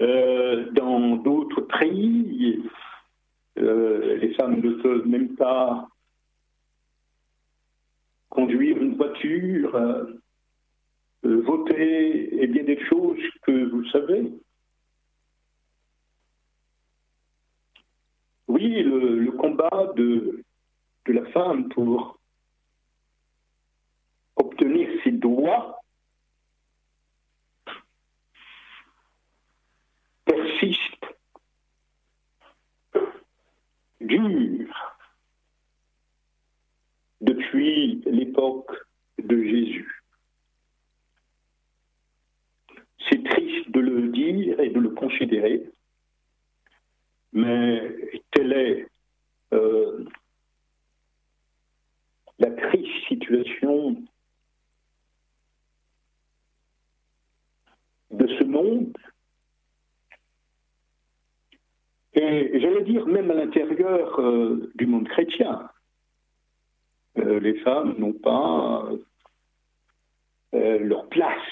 Euh, 0.00 0.70
dans 0.72 1.16
d'autres 1.16 1.62
pays, 1.62 2.62
euh, 3.58 4.16
les 4.16 4.32
femmes 4.34 4.60
ne 4.60 4.70
peuvent 4.82 5.06
même 5.06 5.34
pas 5.34 5.88
conduire 8.28 8.78
une 8.78 8.94
voiture, 8.94 9.74
euh, 9.74 10.04
voter, 11.22 12.42
et 12.42 12.46
bien 12.46 12.62
des 12.62 12.80
choses 12.86 13.18
que 13.42 13.68
vous 13.70 13.84
savez. 13.86 14.32
Oui, 18.60 18.82
le, 18.82 19.30
combat 19.30 19.92
de, 19.94 20.42
la 21.06 21.24
femme 21.26 21.68
pour 21.68 22.18
obtenir 24.34 24.88
ses 25.04 25.12
droits. 25.12 25.80
Persiste, 30.24 31.06
dure. 34.00 34.74
Depuis 37.20 38.02
l'époque 38.06 38.72
de 39.22 39.40
Jésus. 39.40 40.02
C'est 43.08 43.22
triste 43.22 43.70
de 43.70 43.78
le 43.78 44.08
dire 44.08 44.58
et 44.58 44.70
de 44.70 44.80
le 44.80 44.90
considérer, 44.90 45.70
mais 47.32 48.22
telle 48.32 48.52
est 48.52 48.88
euh, 49.52 50.04
la 52.38 52.50
triste 52.50 53.06
situation 53.08 54.02
de 58.10 58.26
ce 58.26 58.44
monde. 58.44 58.96
Et 62.14 62.60
j'allais 62.60 62.82
dire, 62.82 63.06
même 63.06 63.30
à 63.30 63.34
l'intérieur 63.34 64.18
euh, 64.20 64.70
du 64.74 64.86
monde 64.86 65.08
chrétien, 65.08 65.70
euh, 67.18 67.38
les 67.40 67.54
femmes 67.60 67.94
n'ont 67.98 68.12
pas 68.12 68.88
leur 70.52 71.08
place. 71.08 71.42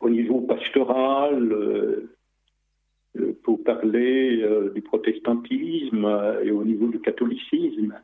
Au 0.00 0.10
niveau 0.10 0.40
pastoral, 0.40 2.08
pour 3.42 3.62
parler 3.64 4.44
du 4.74 4.82
protestantisme 4.82 6.04
et 6.42 6.50
au 6.50 6.64
niveau 6.64 6.88
du 6.88 7.00
catholicisme, 7.00 8.00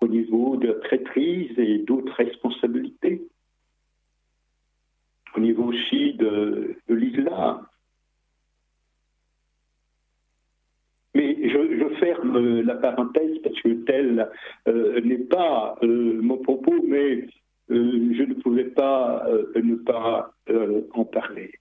au 0.00 0.08
niveau 0.08 0.56
de 0.56 0.68
la 0.68 0.74
traîtrise 0.74 1.58
et 1.58 1.78
d'autres 1.78 2.14
responsabilités 2.14 3.22
au 5.36 5.40
niveau 5.40 5.64
aussi 5.64 6.14
de, 6.14 6.76
l'islam. 6.88 7.66
Mais 11.14 11.36
je, 11.48 11.88
ferme 11.98 12.60
la 12.60 12.76
parenthèse 12.76 13.38
parce 13.42 13.60
que 13.60 13.84
tel 13.84 14.30
euh, 14.68 15.00
n'est 15.02 15.18
pas 15.18 15.76
euh, 15.82 16.20
mon 16.22 16.38
propos, 16.38 16.82
mais 16.86 17.26
euh, 17.70 18.14
je 18.16 18.22
ne 18.22 18.34
pouvais 18.34 18.64
pas 18.64 19.26
ne 19.54 19.74
pas 19.76 20.32
en 20.48 21.04
parler. 21.04 21.52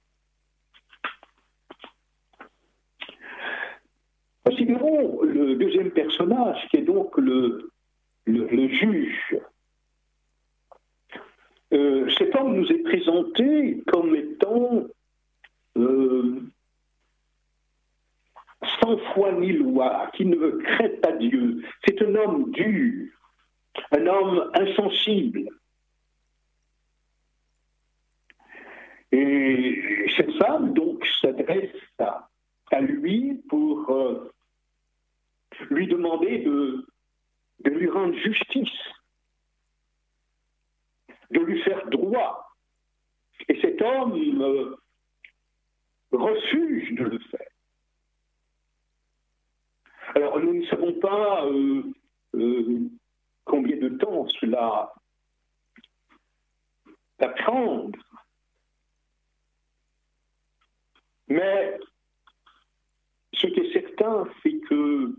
Considérons 4.49 5.21
le 5.21 5.55
deuxième 5.55 5.91
personnage 5.91 6.67
qui 6.69 6.77
est 6.77 6.81
donc 6.81 7.15
le, 7.17 7.71
le 8.25 8.67
juge 8.69 9.37
euh, 11.71 12.09
cet 12.17 12.35
homme 12.35 12.55
nous 12.55 12.71
est 12.71 12.81
présenté 12.83 13.83
comme 13.85 14.15
étant 14.15 14.85
euh, 15.77 16.41
sans 18.81 18.97
foi 19.13 19.33
ni 19.33 19.51
loi, 19.51 20.09
qui 20.15 20.25
ne 20.25 20.49
crée 20.49 20.89
pas 20.97 21.11
Dieu. 21.11 21.63
C'est 21.85 22.01
un 22.01 22.15
homme 22.15 22.51
dur, 22.51 23.07
un 23.91 24.07
homme 24.07 24.51
insensible. 24.55 25.47
Et 29.11 30.07
cette 30.17 30.31
femme, 30.37 30.73
donc, 30.73 31.05
s'adresse 31.21 31.69
à, 31.99 32.81
lui 32.81 33.41
pour 33.47 33.89
euh, 33.89 34.31
lui 35.69 35.87
demander 35.87 36.39
de 36.39 36.85
lui 37.65 37.89
rendre 37.89 38.15
justice 38.15 38.69
de 41.31 41.39
lui 41.39 41.61
faire 41.61 41.87
droit. 41.89 42.55
Et 43.47 43.59
cet 43.61 43.81
homme 43.81 44.13
euh, 44.41 44.75
refuse 46.11 46.95
de 46.95 47.03
le 47.03 47.19
faire. 47.19 47.47
Alors 50.15 50.39
nous 50.39 50.53
ne 50.55 50.65
savons 50.65 50.93
pas 50.99 51.45
euh, 51.45 51.83
euh, 52.35 52.79
combien 53.45 53.77
de 53.77 53.89
temps 53.89 54.27
cela 54.39 54.91
va 57.19 57.29
prendre, 57.29 57.99
mais 61.27 61.77
ce 63.33 63.47
qui 63.47 63.59
est 63.59 63.73
certain, 63.73 64.27
c'est 64.41 64.57
que 64.61 65.15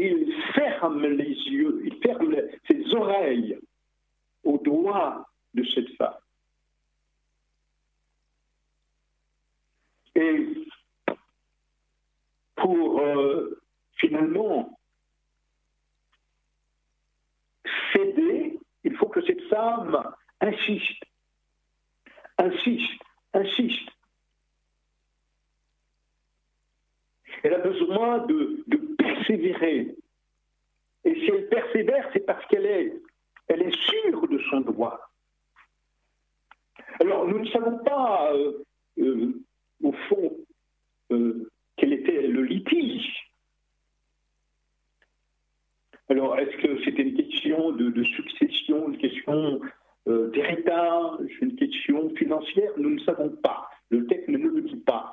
il 0.00 0.32
ferme 0.54 1.04
les 1.06 1.34
yeux, 1.34 1.82
il 1.84 1.94
ferme 2.02 2.34
ses 2.68 2.94
oreilles 2.94 3.58
au 4.44 4.58
doigt 4.58 5.28
de 5.54 5.64
cette 5.74 5.90
femme. 5.96 6.14
Et 10.14 10.46
pour 12.56 13.00
euh, 13.00 13.60
finalement 13.96 14.78
céder, 17.92 18.58
il 18.84 18.96
faut 18.96 19.08
que 19.08 19.24
cette 19.24 19.42
femme 19.48 20.14
insiste, 20.40 21.04
insiste, 22.38 23.02
insiste. 23.34 23.88
Elle 27.42 27.54
a 27.54 27.58
besoin 27.58 28.26
de 28.26 28.64
Et 29.32 31.14
si 31.14 31.26
elle 31.26 31.48
persévère, 31.48 32.08
c'est 32.12 32.26
parce 32.26 32.44
qu'elle 32.46 32.66
est, 32.66 32.92
elle 33.48 33.62
est 33.62 33.76
sûre 33.76 34.26
de 34.28 34.38
son 34.50 34.60
droit. 34.60 34.98
Alors, 37.00 37.26
nous 37.26 37.38
ne 37.38 37.48
savons 37.48 37.78
pas, 37.78 38.32
euh, 38.34 38.64
euh, 38.98 39.32
au 39.82 39.92
fond, 39.92 40.36
euh, 41.12 41.48
quel 41.76 41.92
était 41.92 42.26
le 42.26 42.42
litige. 42.42 43.30
Alors, 46.08 46.38
est-ce 46.38 46.56
que 46.56 46.82
c'était 46.84 47.02
une 47.02 47.14
question 47.14 47.70
de, 47.70 48.02
succession, 48.02 48.88
une 48.88 48.98
question 48.98 49.60
d'héritage, 50.06 51.38
une 51.40 51.54
question 51.54 52.10
financière? 52.16 52.72
Nous 52.76 52.90
ne 52.90 53.00
savons 53.00 53.28
pas. 53.28 53.70
Le 53.90 54.06
texte 54.06 54.28
ne 54.28 54.38
le 54.38 54.60
dit 54.62 54.76
pas. 54.76 55.12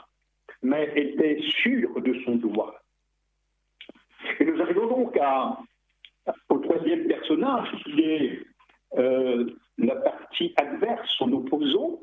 Mais 0.64 0.92
elle 0.96 1.10
était 1.10 1.40
sûre 1.62 2.02
de 2.02 2.20
son 2.26 2.38
droit. 2.38 2.82
Et 4.40 4.46
nous 4.46 4.60
arrivons 4.62 4.88
donc 4.88 5.18
à, 5.18 5.60
au 6.50 6.58
troisième 6.60 7.08
personnage, 7.98 7.98
qui 7.98 8.02
est 8.04 8.40
euh, 8.98 9.46
la 9.78 9.96
partie 9.96 10.54
adverse, 10.58 11.10
son 11.18 11.32
opposant, 11.34 12.00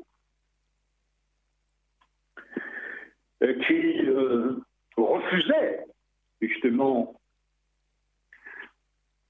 euh, 3.43 3.59
qui 3.65 3.99
euh, 4.07 4.57
refusait 4.97 5.85
justement 6.41 7.19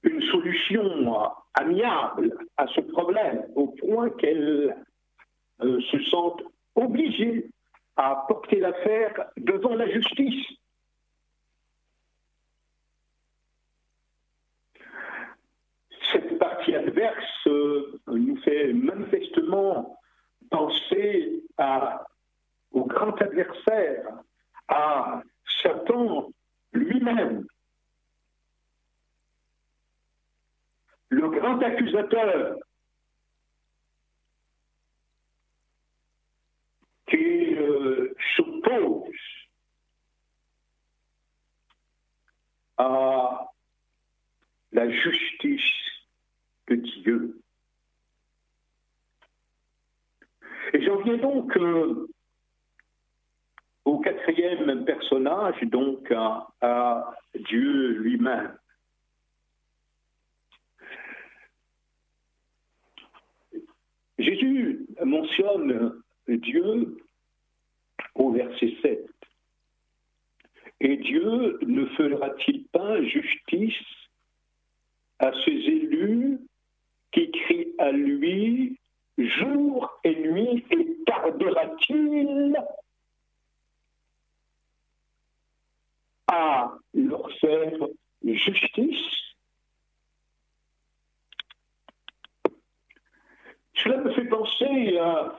une 0.02 0.22
solution 0.22 1.20
amiable 1.54 2.36
à 2.56 2.66
ce 2.68 2.80
problème, 2.80 3.44
au 3.56 3.68
point 3.68 4.10
qu'elle 4.10 4.76
se 5.58 5.98
sente 6.10 6.42
obligée 6.74 7.50
à 7.96 8.24
porter 8.28 8.60
l'affaire 8.60 9.30
devant 9.38 9.74
la 9.74 9.88
justice. 9.88 10.46
cette 16.12 16.38
partie 16.38 16.74
adverse 16.74 17.46
euh, 17.46 18.00
nous 18.06 18.36
fait 18.42 18.72
manifestement 18.72 19.98
penser 20.50 21.42
à, 21.58 22.06
au 22.72 22.84
grand 22.84 23.20
adversaire, 23.20 24.06
à 24.68 25.22
Satan 25.62 26.30
lui-même, 26.72 27.46
le 31.08 31.28
grand 31.30 31.58
accusateur 31.62 32.56
qui 37.08 37.54
euh, 37.54 38.14
s'oppose 38.36 39.14
à 42.78 43.50
la 44.72 44.90
justice 44.90 45.62
de 46.68 46.74
Dieu. 46.76 47.40
Et 50.72 50.82
j'en 50.82 51.00
viens 51.02 51.16
donc 51.16 51.56
euh, 51.56 52.08
au 53.84 53.98
quatrième 54.00 54.84
personnage, 54.84 55.60
donc 55.62 56.10
à, 56.10 57.14
Dieu 57.34 57.98
lui-même. 57.98 58.58
Jésus 64.18 64.86
mentionne 65.04 66.02
Dieu 66.26 66.98
au 68.14 68.32
verset 68.32 68.74
7. 68.82 69.06
Et 70.80 70.96
Dieu 70.96 71.58
ne 71.62 71.86
fera-t-il 71.86 72.64
pas 72.68 73.02
justice 73.02 73.74
à 75.18 75.32
ses 75.44 75.52
élus 75.52 76.38
qui 77.16 77.30
crient 77.30 77.72
à 77.78 77.92
lui 77.92 78.78
jour 79.16 79.98
et 80.04 80.14
nuit 80.16 80.64
et 80.70 80.96
à 86.28 86.72
leur 86.94 87.30
faire 87.40 87.72
justice 88.24 89.16
Cela 93.74 93.98
me 93.98 94.10
fait 94.14 94.24
penser 94.24 94.98
à, 94.98 95.38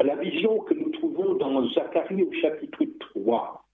la 0.00 0.16
vision 0.16 0.58
que 0.60 0.74
nous 0.74 0.90
trouvons 0.90 1.34
dans 1.34 1.66
Zacharie 1.70 2.22
au 2.22 2.32
chapitre 2.32 2.84
3. 3.00 3.64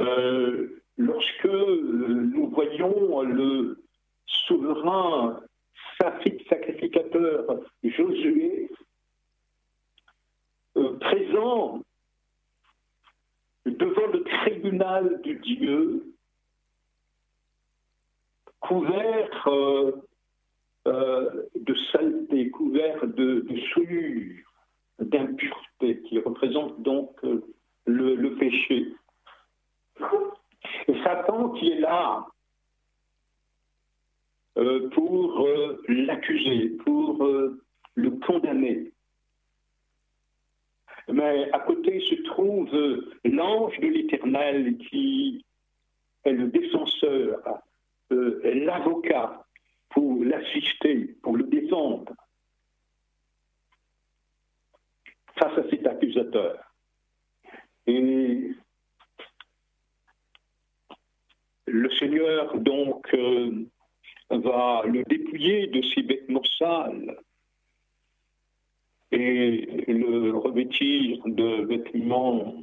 Euh, 0.00 0.82
lorsque 0.96 1.44
nous 1.44 2.50
voyons 2.50 3.22
le 3.22 3.82
souverain 4.26 5.40
sacrificateur 6.48 7.60
Josué 7.82 8.70
euh, 10.76 10.98
présent 10.98 11.80
devant 13.66 14.06
le 14.08 14.22
tribunal 14.22 15.20
de 15.22 15.32
Dieu, 15.34 16.14
couvert 18.60 19.48
de 20.84 21.74
saleté, 21.92 22.50
couvert 22.50 23.06
de, 23.06 23.46
souillure, 23.72 24.44
d'impureté, 24.98 26.02
qui 26.02 26.18
représente 26.18 26.82
donc 26.82 27.20
le 27.86 28.34
péché. 28.36 28.88
Et 30.88 31.02
Satan 31.02 31.50
qui 31.50 31.70
est 31.70 31.80
là 31.80 32.26
euh, 32.26 32.41
pour 34.54 35.46
euh, 35.46 35.82
l'accuser, 35.88 36.70
pour 36.84 37.24
euh, 37.24 37.62
le 37.94 38.10
condamner. 38.10 38.92
Mais 41.08 41.50
à 41.52 41.60
côté 41.60 42.00
se 42.00 42.22
trouve 42.22 42.70
l'ange 43.24 43.78
de 43.80 43.86
l'Éternel 43.88 44.76
qui 44.78 45.44
est 46.24 46.32
le 46.32 46.48
défenseur, 46.48 47.40
l'avocat 48.10 49.44
pour 49.90 50.24
l'assister, 50.24 51.16
pour 51.22 51.36
le 51.36 51.44
défendre 51.44 52.12
face 55.38 55.58
à 55.58 55.70
cet 55.70 55.86
accusateur. 55.86 56.58
Et 57.86 58.54
Le 61.66 61.88
Seigneur, 61.92 62.58
donc, 62.58 63.06
euh, 63.14 63.64
va 64.38 64.82
le 64.86 65.02
dépouiller 65.04 65.66
de 65.68 65.82
ses 65.82 66.02
vêtements 66.02 66.44
sales 66.58 67.16
et 69.12 69.84
le 69.88 70.30
revêtir 70.36 71.20
de 71.26 71.64
vêtements 71.66 72.62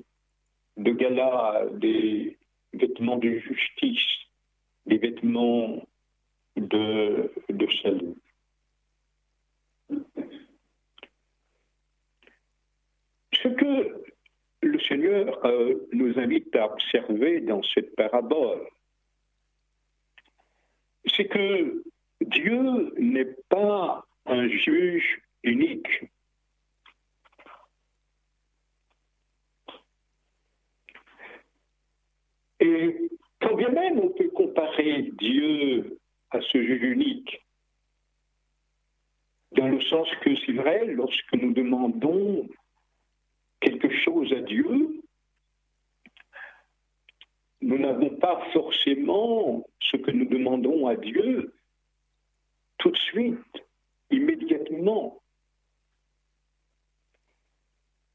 de 0.77 0.91
gala, 0.91 1.65
des 1.73 2.37
vêtements 2.73 3.17
de 3.17 3.37
justice, 3.37 4.07
des 4.85 4.97
vêtements 4.97 5.87
de, 6.55 7.31
salut. 7.83 8.15
Ce 13.33 13.47
que 13.47 14.03
le 14.61 14.79
Seigneur 14.79 15.45
euh, 15.45 15.75
nous 15.93 16.17
invite 16.19 16.53
à 16.55 16.71
observer 16.71 17.41
dans 17.41 17.61
cette 17.63 17.95
parabole, 17.95 18.67
c'est 21.05 21.27
que 21.27 21.83
Dieu 22.21 22.93
n'est 22.97 23.35
pas 23.49 24.05
un 24.25 24.47
juge 24.47 25.21
unique. 25.43 26.03
Et 32.59 33.09
quand 33.41 33.55
bien 33.55 33.69
même 33.69 33.99
on 33.99 34.09
peut 34.09 34.29
comparer 34.29 35.11
Dieu 35.17 35.97
à 36.31 36.41
ce 36.41 36.61
juge 36.61 36.83
unique, 36.83 37.45
dans 39.53 39.67
le 39.67 39.81
sens 39.81 40.07
que 40.21 40.35
c'est 40.45 40.53
vrai, 40.53 40.85
lorsque 40.85 41.33
nous 41.33 41.53
demandons 41.53 42.47
quelque 43.61 43.89
chose 43.89 44.31
à 44.33 44.41
Dieu, 44.41 44.98
nous 47.61 47.77
n'avons 47.77 48.09
pas 48.15 48.41
forcément 48.53 49.65
ce 49.81 49.97
que 49.97 50.11
nous 50.11 50.25
demandons 50.25 50.87
à 50.87 50.95
Dieu 50.95 51.53
tout 52.77 52.91
de 52.91 52.97
suite, 52.97 53.63
immédiatement. 54.09 55.21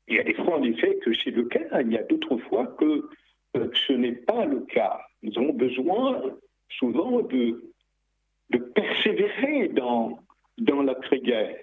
Il 0.09 0.17
y 0.17 0.19
a 0.19 0.25
des 0.25 0.35
fois, 0.35 0.59
en 0.59 0.63
effet, 0.63 0.99
que 0.99 1.15
c'est 1.15 1.31
le 1.31 1.45
cas. 1.45 1.81
Il 1.81 1.93
y 1.93 1.99
a 1.99 2.03
d'autres 2.03 2.39
fois 2.39 2.67
que 2.67 3.09
euh, 3.57 3.71
ce 3.87 3.93
n'est 3.93 4.13
pas 4.13 4.45
le 4.45 4.61
cas. 4.61 5.01
Nous 5.23 5.33
avons 5.39 5.53
besoin 5.53 6.23
souvent 6.69 7.21
de, 7.21 7.73
persévérer 8.75 9.69
dans, 9.69 10.19
dans 10.59 10.83
la 10.83 10.95
prière, 10.95 11.57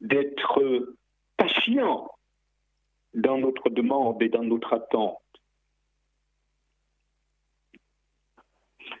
d'être 0.00 0.94
patient 1.36 2.10
dans 3.14 3.38
notre 3.38 3.70
demande 3.70 4.22
et 4.22 4.28
dans 4.28 4.44
notre 4.44 4.72
attente. 4.74 5.18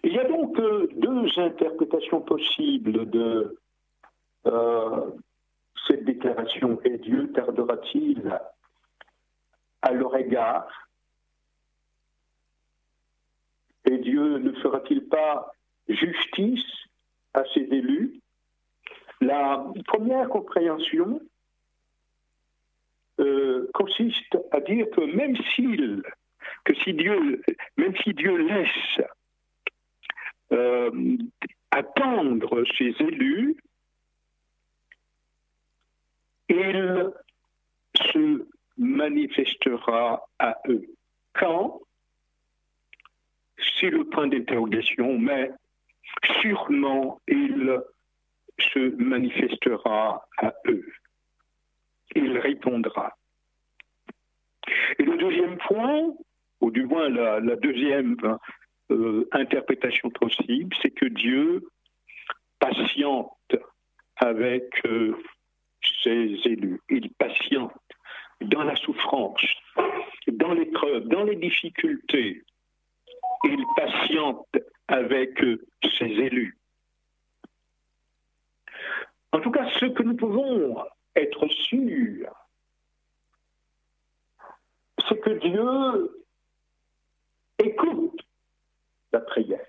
Il 0.04 0.12
y 0.12 0.18
a 0.18 0.24
donc 0.24 0.58
euh, 0.58 0.88
deux 0.96 1.26
interprétations 1.38 2.20
possibles 2.20 3.08
de 3.10 3.58
euh, 4.46 5.10
cette 5.86 6.04
déclaration. 6.04 6.80
Et 6.84 6.98
Dieu 6.98 7.32
tardera-t-il 7.32 8.38
à 9.82 9.92
leur 9.92 10.16
égard? 10.16 10.68
Et 13.84 13.98
Dieu 13.98 14.38
ne 14.38 14.52
fera-t-il 14.52 15.08
pas 15.08 15.52
justice 15.88 16.66
à 17.34 17.42
ses 17.54 17.62
élus? 17.62 18.20
La 19.20 19.64
première 19.86 20.28
compréhension 20.28 21.20
euh, 23.18 23.68
consiste 23.74 24.38
à 24.52 24.60
dire 24.60 24.86
que 24.90 25.00
même 25.00 25.36
s'il, 25.54 26.02
que 26.64 26.74
si 26.84 26.94
Dieu, 26.94 27.42
même 27.76 27.96
si 28.04 28.14
Dieu 28.14 28.36
laisse 28.36 29.00
attendre 31.70 32.64
ses 32.76 32.94
élus, 33.00 33.56
il 36.48 37.12
se 37.94 38.46
manifestera 38.78 40.26
à 40.38 40.56
eux. 40.68 40.86
Quand? 41.34 41.80
C'est 43.80 43.90
le 43.90 44.04
point 44.04 44.28
d'interrogation, 44.28 45.18
mais 45.18 45.50
sûrement 46.40 47.20
il 47.28 47.80
se 48.58 48.94
manifestera 48.96 50.26
à 50.38 50.54
eux. 50.66 50.86
Il 52.14 52.38
répondra. 52.38 53.16
Et 54.98 55.02
le 55.02 55.16
deuxième 55.16 55.58
point, 55.58 56.14
ou 56.60 56.70
du 56.70 56.84
moins 56.84 57.08
la, 57.08 57.56
deuxième 57.56 58.16
euh, 58.90 59.28
interprétation 59.32 60.10
possible, 60.10 60.74
c'est 60.82 60.90
que 60.90 61.06
Dieu 61.06 61.68
patiente 62.58 63.32
avec 64.16 64.64
euh, 64.86 65.16
ses 66.02 66.38
élus. 66.44 66.80
Il 66.88 67.10
patiente 67.12 67.72
dans 68.40 68.64
la 68.64 68.76
souffrance, 68.76 69.42
dans 70.26 70.52
l'épreuve, 70.52 71.08
dans 71.08 71.24
les 71.24 71.36
difficultés. 71.36 72.42
Il 73.44 73.64
patiente 73.76 74.56
avec 74.88 75.38
ses 75.98 76.06
élus. 76.06 76.56
En 79.32 79.40
tout 79.40 79.50
cas, 79.50 79.68
ce 79.78 79.86
que 79.86 80.02
nous 80.02 80.16
pouvons 80.16 80.82
être 81.14 81.46
sûrs, 81.48 82.32
c'est 85.06 85.20
que 85.20 85.30
Dieu 85.30 86.14
écoute 87.58 88.17
la 89.12 89.20
prière. 89.20 89.66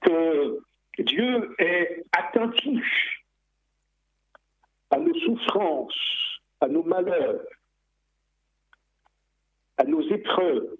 Que 0.00 0.58
Dieu 0.98 1.54
est 1.58 2.04
attentif 2.12 2.84
à 4.90 4.98
nos 4.98 5.14
souffrances, 5.20 6.40
à 6.60 6.68
nos 6.68 6.82
malheurs, 6.82 7.44
à 9.76 9.84
nos 9.84 10.02
épreuves, 10.02 10.76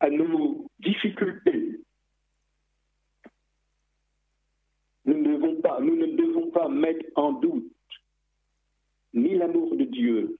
à 0.00 0.10
nos 0.10 0.70
difficultés. 0.78 1.80
Nous 5.04 5.18
ne 5.18 5.34
devons 5.34 5.60
pas, 5.60 5.80
nous 5.80 5.96
ne 5.96 6.06
devons 6.06 6.50
pas 6.50 6.68
mettre 6.68 7.06
en 7.14 7.32
doute 7.32 7.72
ni 9.14 9.34
l'amour 9.34 9.76
de 9.76 9.84
Dieu, 9.84 10.36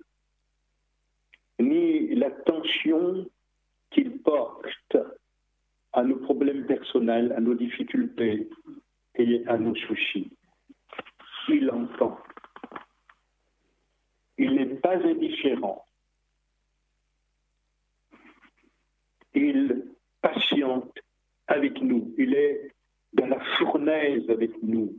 ni 1.58 2.14
l'attention 2.14 3.26
qu'il 3.90 4.18
porte 4.22 4.96
à 5.92 6.02
nos 6.02 6.16
problèmes 6.16 6.66
personnels, 6.66 7.32
à 7.32 7.40
nos 7.40 7.54
difficultés 7.54 8.48
et 9.14 9.42
à 9.46 9.56
nos 9.56 9.74
soucis. 9.74 10.30
Il 11.48 11.70
entend. 11.70 12.18
Il 14.38 14.54
n'est 14.54 14.66
pas 14.66 14.96
indifférent. 14.96 15.86
Il 19.34 19.86
patiente 20.20 20.98
avec 21.46 21.80
nous. 21.80 22.14
Il 22.18 22.34
est 22.34 22.74
dans 23.12 23.26
la 23.26 23.40
fournaise 23.56 24.28
avec 24.28 24.50
nous. 24.62 24.94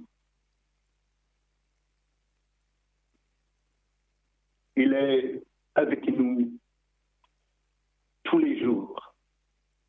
Il 4.76 4.94
est 4.94 5.42
avec 5.78 6.08
nous 6.10 6.52
tous 8.24 8.40
les 8.40 8.60
jours, 8.60 9.14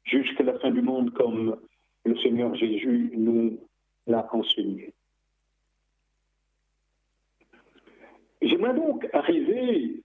jusqu'à 0.05 0.45
la 0.45 0.59
fin 0.61 0.71
du 0.71 0.83
monde, 0.83 1.13
comme 1.15 1.59
le 2.05 2.17
Seigneur 2.19 2.55
Jésus 2.55 3.11
nous 3.17 3.59
l'a 4.07 4.29
enseigné. 4.33 4.93
J'aimerais 8.43 8.75
donc 8.75 9.09
arriver 9.13 10.03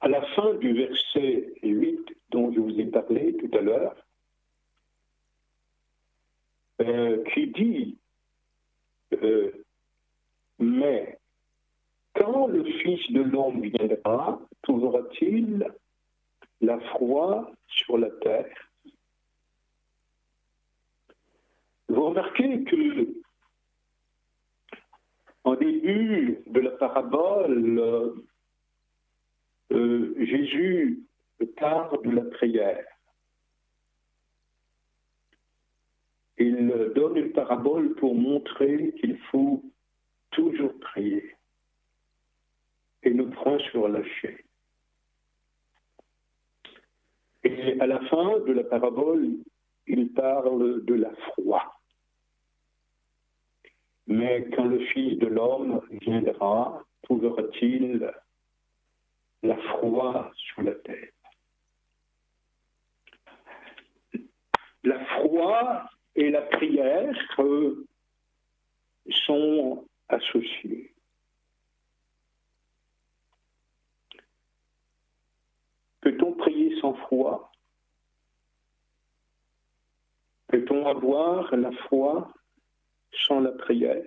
à 0.00 0.08
la 0.08 0.22
fin 0.34 0.54
du 0.54 0.72
verset 0.72 1.52
8 1.62 2.16
dont 2.30 2.52
je 2.52 2.58
vous 2.58 2.80
ai 2.80 2.86
parlé 2.86 3.36
tout 3.36 3.50
à 3.56 3.60
l'heure, 3.60 3.96
euh, 6.80 7.22
qui 7.34 7.48
dit 7.48 7.98
euh, 9.12 9.52
Mais 10.58 11.17
le 12.48 12.64
Fils 12.64 13.12
de 13.12 13.22
l'homme 13.22 13.60
viendra, 13.62 14.40
trouvera-t-il 14.62 15.66
la 16.60 16.80
froid 16.80 17.50
sur 17.68 17.98
la 17.98 18.10
terre? 18.10 18.70
Vous 21.88 22.04
remarquez 22.04 22.64
que 22.64 23.08
en 25.44 25.54
début 25.54 26.42
de 26.46 26.60
la 26.60 26.70
parabole, 26.72 28.14
euh, 29.72 30.14
Jésus 30.18 31.08
parle 31.56 32.02
de 32.02 32.10
la 32.10 32.22
prière. 32.22 32.86
Il 36.38 36.92
donne 36.94 37.16
une 37.16 37.32
parabole 37.32 37.94
pour 37.94 38.14
montrer 38.14 38.94
qu'il 39.00 39.18
faut 39.30 39.62
toujours 40.30 40.78
prier 40.80 41.37
et 43.02 43.10
ne 43.14 43.24
point 43.24 43.58
sur 43.70 43.88
lâcher. 43.88 44.44
Et 47.44 47.80
à 47.80 47.86
la 47.86 48.00
fin 48.06 48.38
de 48.40 48.52
la 48.52 48.64
parabole, 48.64 49.38
il 49.86 50.12
parle 50.12 50.84
de 50.84 50.94
la 50.94 51.10
foi. 51.34 51.74
Mais 54.06 54.48
quand 54.54 54.64
le 54.64 54.80
Fils 54.86 55.18
de 55.18 55.26
l'homme 55.26 55.80
viendra, 55.90 56.82
trouvera-t-il 57.02 58.10
la 59.42 59.56
foi 59.56 60.32
sur 60.34 60.62
la 60.62 60.74
terre? 60.74 61.12
La 64.82 65.04
foi 65.04 65.90
et 66.16 66.30
la 66.30 66.42
prière 66.42 67.14
sont 69.26 69.86
associées. 70.08 70.92
Peut-on 76.08 76.32
prier 76.32 76.74
sans 76.80 76.94
foi? 76.94 77.52
Peut-on 80.46 80.86
avoir 80.86 81.54
la 81.54 81.70
foi 81.70 82.32
sans 83.26 83.40
la 83.40 83.52
prière? 83.52 84.06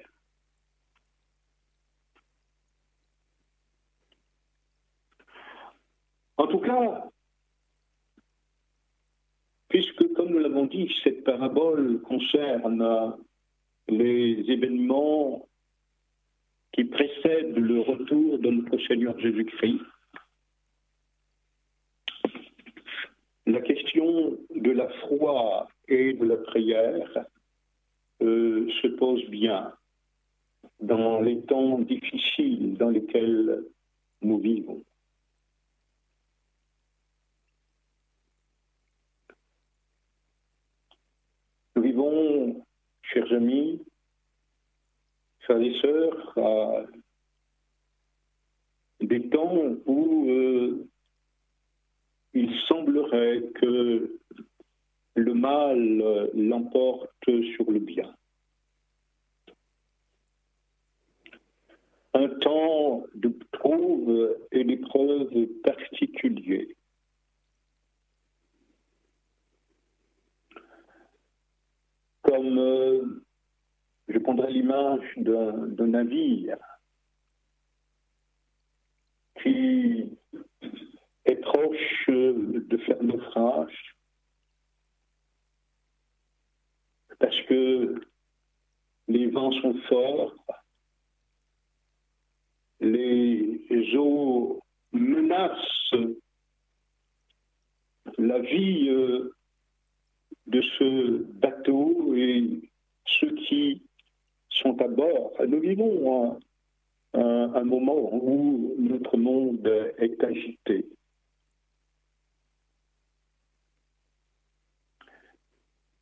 En 6.38 6.47
tout 6.47 6.58
cas, 6.58 7.08
puisque, 9.70 10.12
comme 10.14 10.32
nous 10.32 10.39
l'avons 10.39 10.66
dit, 10.66 10.91
cette 11.04 11.24
parabole 11.24 12.02
concerne 12.02 13.16
les 13.88 14.43
événements 14.49 15.47
qui 16.72 16.84
précèdent 16.86 17.58
le 17.58 17.82
retour 17.82 18.39
de 18.39 18.49
notre 18.49 18.80
Seigneur 18.88 19.20
Jésus-Christ, 19.20 19.82
la 23.52 23.62
question 23.62 24.38
de 24.56 24.72
la 24.72 24.88
foi 25.08 25.68
et 25.88 26.14
de 26.14 26.26
la 26.26 26.38
prière 26.38 27.26
euh, 28.22 28.70
se 28.82 28.88
pose 28.88 29.24
bien 29.30 29.74
dans 30.80 31.22
les 31.22 31.41
temps 31.41 31.80
difficiles 31.80 32.78
dans 32.78 32.89
lesquels 32.89 33.64
nous 34.22 34.39
vivons. 34.39 34.84
Nous 41.76 41.82
vivons 41.82 42.66
chers 43.02 43.32
amis, 43.34 43.82
frères 45.41 45.62
et 45.62 45.74
sœurs, 45.82 46.38
à 46.38 46.86
des 49.02 49.30
temps 49.30 49.76
où 49.86 50.30
euh, 50.30 50.88
il 52.34 52.53
semblerait 52.67 53.43
que 53.55 54.19
le 55.15 55.34
mal 55.34 56.29
l'emporte 56.34 57.29
sur 57.55 57.69
le 57.69 57.79
bien. 57.79 58.15
Un 62.13 62.27
temps 62.27 63.03
de 63.15 63.34
trouve 63.51 64.38
et 64.51 64.63
d'épreuves 64.63 65.47
particuliers. 65.63 66.75
Comme 72.21 72.59
euh, 72.59 73.23
je 74.07 74.17
prendrai 74.19 74.51
l'image 74.51 75.13
d'un 75.17 75.88
navire 75.88 76.57
qui 79.41 80.17
est 81.32 81.41
proche 81.41 82.07
de 82.07 82.77
faire 82.86 83.01
naufrage 83.03 83.95
parce 87.19 87.39
que 87.43 88.01
les 89.07 89.27
vents 89.27 89.51
sont 89.61 89.75
forts, 89.88 90.36
les 92.79 93.95
eaux 93.95 94.59
menacent 94.91 95.95
la 98.17 98.39
vie 98.39 98.89
euh, 98.89 99.34
de 100.47 100.61
ce 100.61 101.23
bateau 101.34 102.13
et 102.15 102.61
ceux 103.05 103.36
qui 103.36 103.82
sont 104.49 104.79
à 104.82 104.88
bord. 104.88 105.34
Nous 105.47 105.59
vivons 105.59 106.39
un, 107.13 107.63
moment 107.63 107.95
où 108.13 108.75
notre 108.79 109.17
monde 109.17 109.67
est 109.97 110.23
agité. 110.23 110.86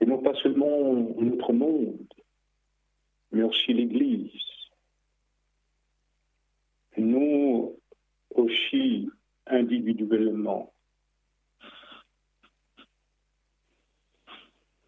Et 0.01 0.05
non 0.05 0.18
pas 0.31 0.39
seulement 0.41 0.93
notre 1.17 1.53
monde, 1.53 2.13
mais 3.31 3.41
aussi 3.41 3.73
l'Église. 3.73 4.31
Nous 6.97 7.75
aussi 8.35 9.09
individuellement. 9.47 10.71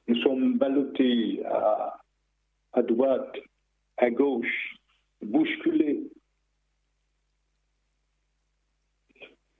Nous 0.07 0.21
sommes 0.21 0.59
ballottés 0.59 1.43
à, 1.45 1.99
à 2.73 2.83
droite, 2.83 3.35
à 3.97 4.11
gauche, 4.11 4.75
bousculés. 5.23 6.03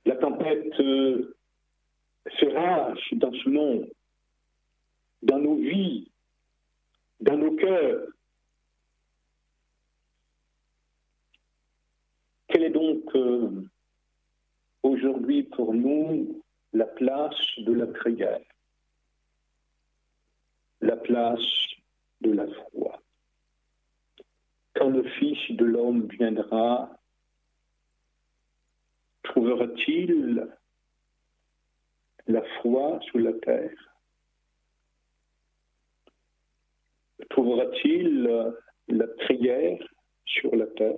La 0.06 0.16
tempête 0.18 0.80
euh, 0.80 1.36
fait 2.38 2.56
rage 2.56 3.08
dans 3.14 3.34
ce 3.34 3.50
monde, 3.50 3.90
dans 5.22 5.40
nos 5.40 5.56
vies, 5.56 6.12
dans 7.20 7.38
nos 7.38 7.56
cœurs. 7.56 8.08
Quelle 12.48 12.64
est 12.64 12.70
donc 12.70 13.04
euh, 13.16 13.64
aujourd'hui 14.84 15.44
pour 15.44 15.74
nous 15.74 16.44
la 16.74 16.86
place 16.86 17.60
de 17.60 17.74
la 17.74 17.88
prière, 17.88 18.42
la 20.82 20.98
place 20.98 21.40
de 22.22 22.32
la 22.32 22.48
foi. 22.48 23.02
Quand 24.74 24.90
le 24.90 25.04
Fils 25.04 25.56
de 25.56 25.66
l'homme 25.66 26.08
viendra, 26.08 26.98
trouvera-t-il 29.24 30.48
la 32.28 32.42
foi 32.62 33.00
sous 33.12 33.18
la 33.18 33.34
terre? 33.34 33.91
Trouvera-t-il 37.32 38.54
la 38.90 39.08
prière 39.08 39.80
sur 40.26 40.54
la 40.54 40.68
terre? 40.68 40.98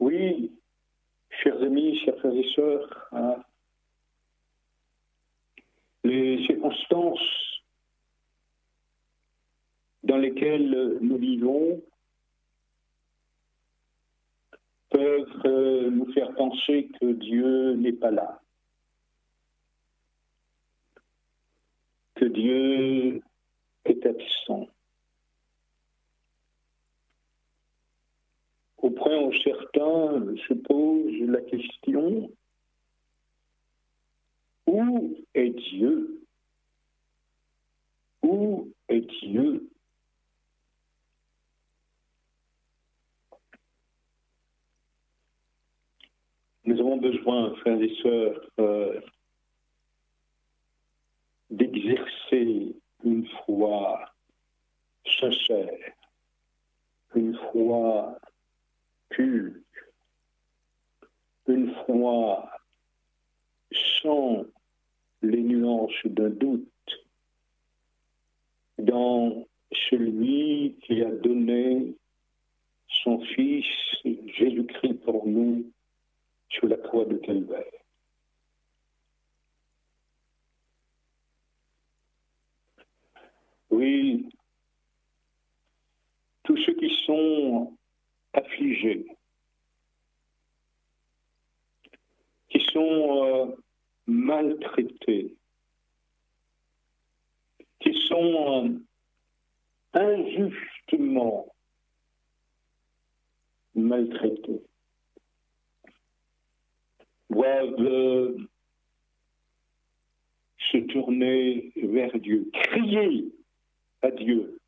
Oui, 0.00 0.50
chers 1.42 1.60
amis, 1.62 1.98
chers 2.04 2.16
frères 2.18 2.32
et 2.32 2.48
sœurs, 2.54 3.08
hein, 3.12 3.36
les 6.04 6.46
circonstances 6.46 7.60
dans 10.04 10.16
lesquelles 10.16 10.98
nous 11.02 11.18
vivons 11.18 11.82
peuvent 14.88 15.42
euh, 15.44 15.90
nous 15.90 16.10
faire 16.12 16.32
penser 16.34 16.88
que 16.98 17.12
Dieu 17.12 17.74
n'est 17.74 17.92
pas 17.92 18.10
là, 18.10 18.40
Dieu 22.36 23.22
est 23.86 24.06
absent. 24.06 24.68
Au 28.76 28.90
point 28.90 29.18
où 29.22 29.32
certains 29.42 30.36
se 30.46 30.54
posent 30.54 31.28
la 31.30 31.40
question 31.40 32.30
où 34.66 35.16
est 35.34 35.50
Dieu? 35.50 36.22
Où 38.22 38.68
est 38.88 39.00
Dieu? 39.00 39.70
Nous 46.64 46.78
avons 46.80 46.96
besoin, 46.98 47.54
frères 47.56 47.80
et 47.80 47.94
sœurs, 48.02 48.50
euh, 48.58 49.00
d'exercer 51.56 52.76
une 53.04 53.26
foi 53.44 54.12
sincère, 55.20 55.92
une 57.14 57.34
foi 57.50 58.18
pure, 59.08 59.54
une 61.48 61.72
foi 61.84 62.50
sans 64.02 64.44
les 65.22 65.42
nuances 65.42 66.04
d'un 66.04 66.30
doute 66.30 66.68
dans 68.78 69.46
celui 69.88 70.76
qui 70.82 71.02
a 71.02 71.10
donné 71.10 71.96
son 72.88 73.20
Fils 73.20 73.66
Jésus-Christ 74.04 75.04
pour 75.04 75.26
nous 75.26 75.72
sur 76.50 76.68
la 76.68 76.76
croix 76.76 77.06
de 77.06 77.16
Calvaire. 77.16 77.85
Oui, 83.70 84.28
tous 86.44 86.56
ceux 86.58 86.74
qui 86.74 86.90
sont 87.04 87.76
affligés, 88.32 89.04
qui 92.48 92.60
sont 92.72 93.24
euh, 93.24 93.56
maltraités, 94.06 95.34
qui 97.80 97.92
sont 98.06 98.64
euh, 98.64 100.00
injustement 100.00 101.52
maltraités, 103.74 104.62
doivent 107.28 107.80
euh, 107.80 108.36
se 110.70 110.78
tourner 110.78 111.72
vers 111.76 112.16
Dieu, 112.18 112.48
crier 112.52 113.32
à 114.02 114.10
Dieu, 114.10 114.58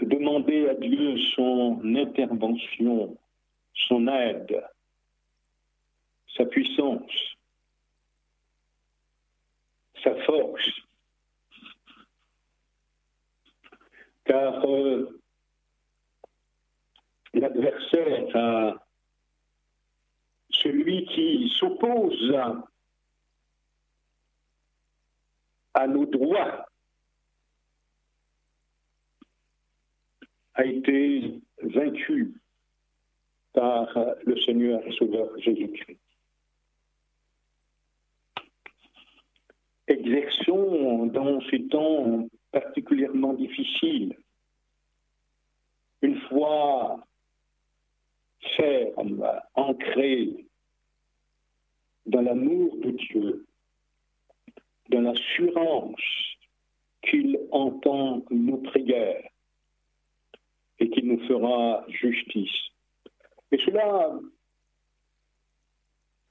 demander 0.00 0.68
à 0.68 0.74
Dieu 0.74 1.16
son 1.34 1.80
intervention, 1.96 3.16
son 3.74 4.06
aide, 4.08 4.62
sa 6.36 6.44
puissance, 6.46 7.12
sa 10.02 10.14
force? 10.24 10.70
Car 14.24 14.64
euh, 14.64 15.20
l'adversaire, 17.34 18.78
celui 20.50 21.04
qui 21.06 21.52
s'oppose 21.58 22.34
à 22.34 22.64
à 25.74 25.86
nos 25.86 26.06
droits 26.06 26.66
a 30.54 30.64
été 30.64 31.40
vaincu 31.62 32.34
par 33.52 33.88
le 34.24 34.40
Seigneur 34.40 34.86
et 34.86 34.92
Sauveur 34.92 35.36
Jésus-Christ. 35.38 35.98
Exerçons 39.86 41.06
dans 41.06 41.40
ces 41.50 41.66
temps 41.66 42.28
particulièrement 42.52 43.34
difficiles 43.34 44.16
une 46.02 46.20
foi 46.28 47.02
ferme, 48.56 49.26
ancrée 49.54 50.46
dans 52.06 52.20
l'amour 52.20 52.76
de 52.76 52.90
Dieu, 52.90 53.46
dans 54.90 55.00
l'assurance 55.00 56.00
qu'il 57.02 57.38
entend 57.50 58.22
nos 58.30 58.58
prières 58.58 59.28
et 60.80 60.90
qu'il 60.90 61.06
nous 61.06 61.20
fera 61.26 61.84
justice. 61.88 62.70
Et 63.52 63.58
cela 63.58 64.18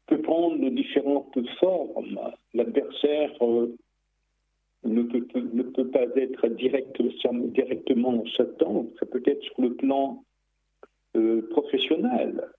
peut 0.08 0.22
prendre 0.22 0.70
différentes 0.70 1.38
formes. 1.60 2.20
L'adversaire 2.54 3.32
euh, 3.42 3.76
ne 4.84 5.04
peut, 5.04 5.90
pas 5.92 6.06
être 6.16 6.48
direct, 6.50 7.02
directement 7.02 8.24
Satan, 8.36 8.88
ça 9.00 9.06
peut 9.06 9.24
être 9.26 9.42
sur 9.44 9.62
le 9.62 9.76
plan 9.76 10.24
euh, 11.16 11.48
professionnel, 11.50 12.50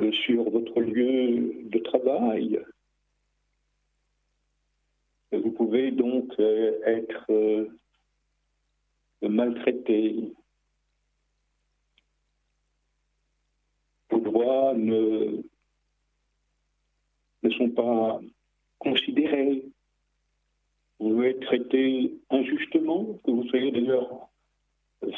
euh, 0.00 0.12
sur 0.12 0.48
votre 0.48 0.80
lieu 0.80 1.52
de 1.64 1.78
travail. 1.80 2.60
Vous 5.32 5.52
pouvez 5.52 5.90
donc 5.92 6.32
être 6.38 7.68
maltraité. 9.22 10.32
Vos 14.10 14.20
droits 14.20 14.74
ne 14.74 15.42
ne 17.42 17.50
sont 17.50 17.70
pas 17.70 18.20
considérés. 18.78 19.64
Vous 20.98 21.10
pouvez 21.10 21.30
être 21.30 21.46
traité 21.46 22.12
injustement, 22.28 23.18
que 23.24 23.30
vous 23.30 23.44
soyez 23.48 23.70
d'ailleurs 23.70 24.28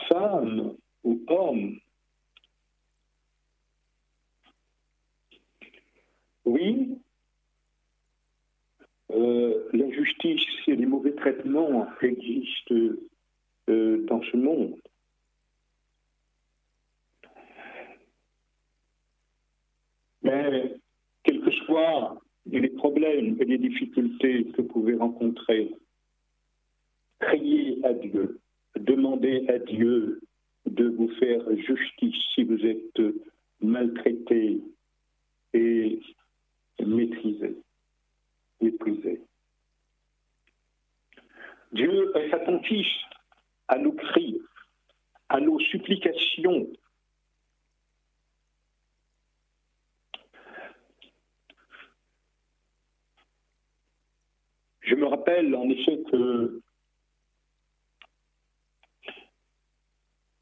femme 0.09 0.77
ou 1.05 1.21
homme. 1.27 1.79
Oui, 6.45 6.99
euh, 9.15 9.69
l'injustice 9.73 10.45
et 10.67 10.77
les 10.77 10.87
mauvais 10.87 11.13
traitements 11.13 11.87
existent 12.01 12.75
euh, 13.69 14.05
dans 14.07 14.23
ce 14.23 14.37
monde. 14.37 14.77
Mais 20.23 20.77
quels 21.25 21.41
que 21.41 21.51
soient 21.51 22.21
les 22.47 22.69
problèmes 22.69 23.37
et 23.41 23.45
les 23.45 23.59
difficultés 23.59 24.45
que 24.45 24.63
vous 24.63 24.69
pouvez 24.69 24.95
rencontrer, 24.95 25.71
criez 27.21 27.85
à 27.85 27.93
Dieu, 27.93 28.41
demandez 28.79 29.45
à 29.49 29.59
Dieu 29.59 30.21
de 30.67 30.89
vous 30.89 31.09
faire 31.21 31.43
justice 31.57 32.17
si 32.35 32.45
vous 32.45 32.65
êtes 32.65 33.01
maltraité 33.61 34.61
et 35.55 36.01
maîtrisé, 36.85 37.57
Dieu 41.73 42.13
est 42.17 42.33
attentif 42.33 42.87
à 43.69 43.79
nos 43.79 43.93
cris, 43.93 44.41
à 45.29 45.41
nos 45.41 45.59
supplications, 45.59 46.69
Je 54.93 54.97
me 54.97 55.07
rappelle 55.07 55.55
en 55.55 55.71
effet 55.71 56.03
que 56.11 56.61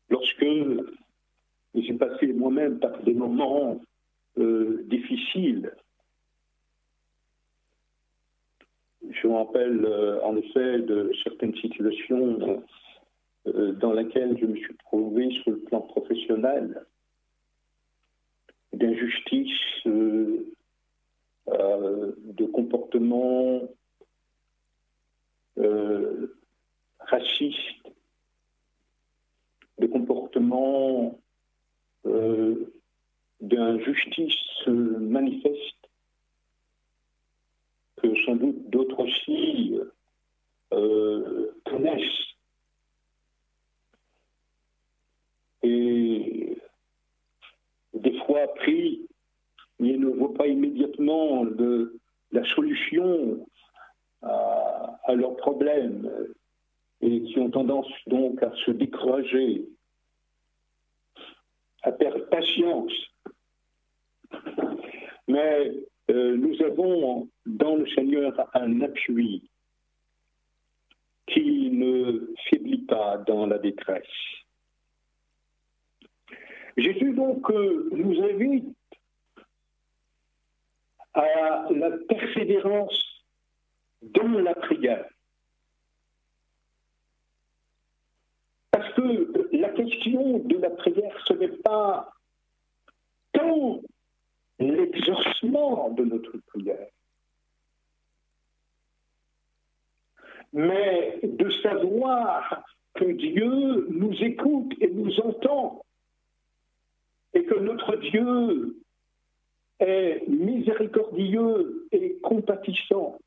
lorsque 0.09 0.47
j'ai 1.75 1.93
passé 1.95 2.27
moi-même 2.33 2.81
par 2.81 3.01
des 3.05 3.15
moments 3.15 3.81
euh, 4.39 4.83
difficiles, 4.87 5.73
je 9.11 9.27
me 9.27 9.35
rappelle 9.35 9.85
euh, 9.85 10.23
en 10.23 10.37
effet 10.37 10.79
de 10.81 11.13
certaines 11.23 11.55
situations 11.57 12.63
euh, 13.47 13.73
dans 13.73 13.93
lesquelles 13.93 14.37
je 14.39 14.47
me 14.47 14.57
suis 14.57 14.77
trouvé 14.87 15.31
sur 15.43 15.53
le 15.53 15.59
plan 15.61 15.81
professionnel, 15.81 16.85
d'injustice, 18.73 19.49
de 21.47 22.45
comportements 22.47 23.69
euh, 25.59 26.35
racistes, 27.01 27.93
de 29.79 29.87
comportements 29.87 31.19
euh, 32.07 32.73
d'injustice 33.41 34.67
manifeste 34.67 35.91
que 37.97 38.15
sans 38.25 38.30
d'autres 38.41 39.01
aussi 39.01 39.79
euh, 40.73 41.51
connaissent. 41.65 42.03
Et 45.63 46.57
des 47.93 48.19
fois 48.21 48.47
pris, 48.55 49.07
il 49.79 50.01
ne 50.01 50.09
voit 50.09 50.35
pas 50.35 50.47
immédiatement 50.47 51.45
la 52.33 52.45
solution 52.45 53.47
à, 54.23 55.15
leurs 55.15 55.37
problèmes 55.37 56.09
et 57.01 57.23
qui 57.23 57.39
ont 57.39 57.51
tendance 57.51 57.91
donc 58.07 58.43
à 58.43 58.53
se 58.65 58.71
décourager, 58.71 59.67
à 61.83 61.93
perdre 61.93 62.27
patience. 62.29 62.93
Mais 65.27 65.73
euh, 66.11 66.37
nous 66.37 66.61
avons 66.63 67.29
dans 67.47 67.77
le 67.77 67.89
Seigneur 67.91 68.33
un 68.55 68.81
appui 68.81 69.49
qui 71.27 71.71
ne 71.71 72.33
faiblit 72.49 72.85
pas 72.87 73.19
dans 73.19 73.47
la 73.47 73.59
détresse. 73.59 74.03
Jésus 76.77 77.13
donc 77.13 77.49
euh, 77.51 77.89
nous 77.93 78.21
invite 78.23 78.77
à 81.15 81.69
la 81.71 81.91
persévérance 82.09 83.25
dans 84.03 84.41
la 84.41 84.55
prière. 84.55 85.07
Parce 88.71 88.93
que 88.95 89.57
la 89.57 89.69
question 89.71 90.39
de 90.39 90.57
la 90.57 90.71
prière, 90.71 91.17
ce 91.27 91.35
n'est 91.35 91.57
pas 91.59 92.13
tant 93.33 93.81
l'exaucement 94.61 95.91
de 95.91 96.05
notre 96.05 96.37
prière, 96.49 96.89
mais 100.53 101.21
de 101.23 101.51
savoir 101.63 102.65
que 102.95 103.05
Dieu 103.05 103.87
nous 103.91 104.15
écoute 104.23 104.75
et 104.81 104.89
nous 104.89 105.19
entend, 105.21 105.85
et 107.35 107.45
que 107.45 107.59
notre 107.59 107.97
Dieu 107.97 108.77
est 109.79 110.29
miséricordieux 110.29 111.87
et 111.93 112.19
compatissant. 112.23 113.19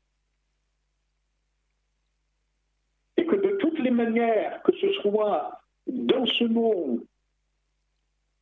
et 3.16 3.26
que 3.26 3.36
de 3.36 3.56
toutes 3.56 3.78
les 3.78 3.90
manières, 3.90 4.62
que 4.62 4.72
ce 4.72 4.92
soit 4.94 5.60
dans 5.86 6.26
ce 6.26 6.44
monde 6.44 7.04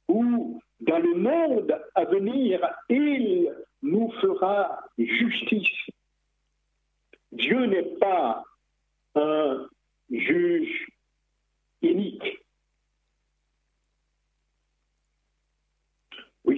ou 0.09 0.61
dans 0.83 0.99
le 0.99 1.15
monde 1.15 1.81
à 1.95 2.05
venir, 2.05 2.61
il 2.89 3.53
nous 3.83 4.11
fera 4.21 4.85
justice. 4.99 5.91
Dieu 7.33 7.67
n'est 7.67 7.97
pas 7.99 8.45
un 9.15 9.69
juge 10.11 10.87
unique. 11.83 12.43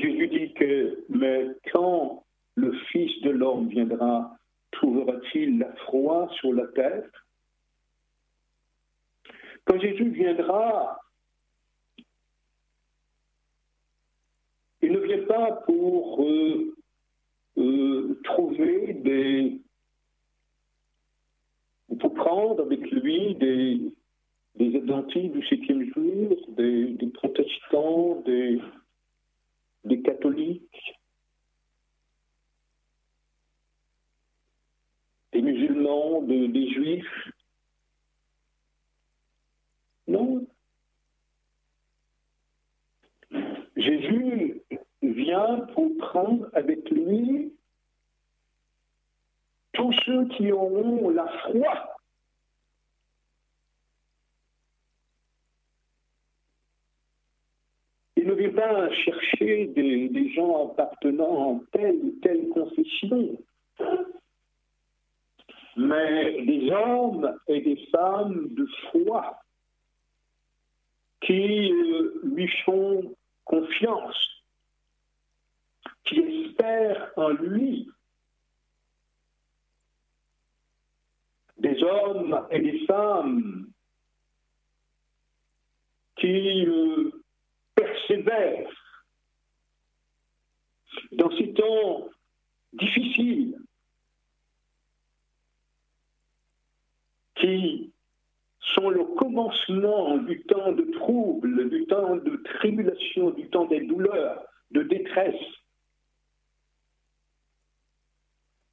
Jésus 0.05 0.29
dit 0.29 0.53
que, 0.55 1.05
mais 1.09 1.47
quand 1.73 2.25
le 2.57 2.73
Fils 2.91 3.23
de 3.23 3.31
l'homme 3.31 3.69
viendra, 3.69 4.37
trouvera-t-il 4.73 5.59
la 5.59 5.73
froid 5.85 6.29
sur 6.41 6.53
la 6.53 6.67
terre? 6.69 7.09
Quand 9.65 9.81
Jésus 9.81 10.11
viendra, 10.11 11.01
il 15.15 15.21
ne 15.21 15.27
vient 15.27 15.27
pas 15.27 15.53
pour 15.67 16.23
euh, 16.23 16.75
euh, 17.59 18.21
trouver 18.25 18.95
des. 18.95 19.61
pour 22.01 22.15
prendre 22.15 22.63
avec 22.63 22.91
lui 22.91 23.35
des, 23.37 23.81
des 24.57 24.77
adventistes 24.77 25.33
du 25.33 25.47
septième 25.47 25.93
jour, 25.93 26.37
des, 26.57 26.87
des 26.95 27.07
protestants, 27.09 28.23
des, 28.27 28.61
des 29.85 30.03
catholiques. 30.03 30.95
comportement 35.85 36.23
des 36.23 36.69
Juifs 36.71 37.31
Non. 40.07 40.47
Jésus 43.77 44.63
vient 45.13 45.61
pour 45.75 45.97
prendre 45.99 46.49
avec 46.55 46.89
lui 46.91 47.53
tous 49.73 49.93
ceux 50.05 50.27
qui 50.29 50.53
ont 50.53 51.11
la 51.11 51.27
foi. 51.27 51.97
Il 58.17 58.27
ne 58.29 58.35
vient 58.35 58.53
pas 58.53 58.91
chercher 58.91 59.67
des, 59.67 60.09
des 60.09 60.31
gens 60.31 60.71
appartenant 60.71 61.59
à 61.59 61.61
telle 61.77 61.97
ou 61.97 62.11
telle 62.23 62.49
confession 62.49 63.39
mais 65.77 66.43
des 66.43 66.71
hommes 66.71 67.37
et 67.49 67.61
des 67.61 67.77
femmes 67.91 68.49
de 68.55 68.67
foi 68.91 69.41
qui 71.21 71.73
euh, 71.73 72.21
lui 72.23 72.49
font 72.65 73.15
confiance, 73.45 74.34
qui 76.05 76.19
espèrent 76.21 77.11
en 77.17 77.31
lui. 77.31 77.89
Des 81.59 81.83
hommes 81.83 82.47
et 82.51 82.61
des 82.61 82.85
femmes 82.87 83.69
qui 86.17 86.67
persévèrent 87.75 88.71
dans 91.13 91.31
ces 91.37 91.53
temps 91.55 92.09
difficiles 92.73 93.59
qui 97.37 97.93
sont 98.75 98.91
le 98.91 99.05
commencement 99.17 100.17
du 100.19 100.43
temps 100.45 100.73
de 100.73 100.85
trouble, 100.99 101.69
du 101.69 101.87
temps 101.87 102.17
de 102.17 102.37
tribulation, 102.59 103.31
du 103.31 103.49
temps 103.49 103.67
des 103.67 103.81
douleurs, 103.81 104.47
de 104.71 104.83
détresse, 104.83 105.35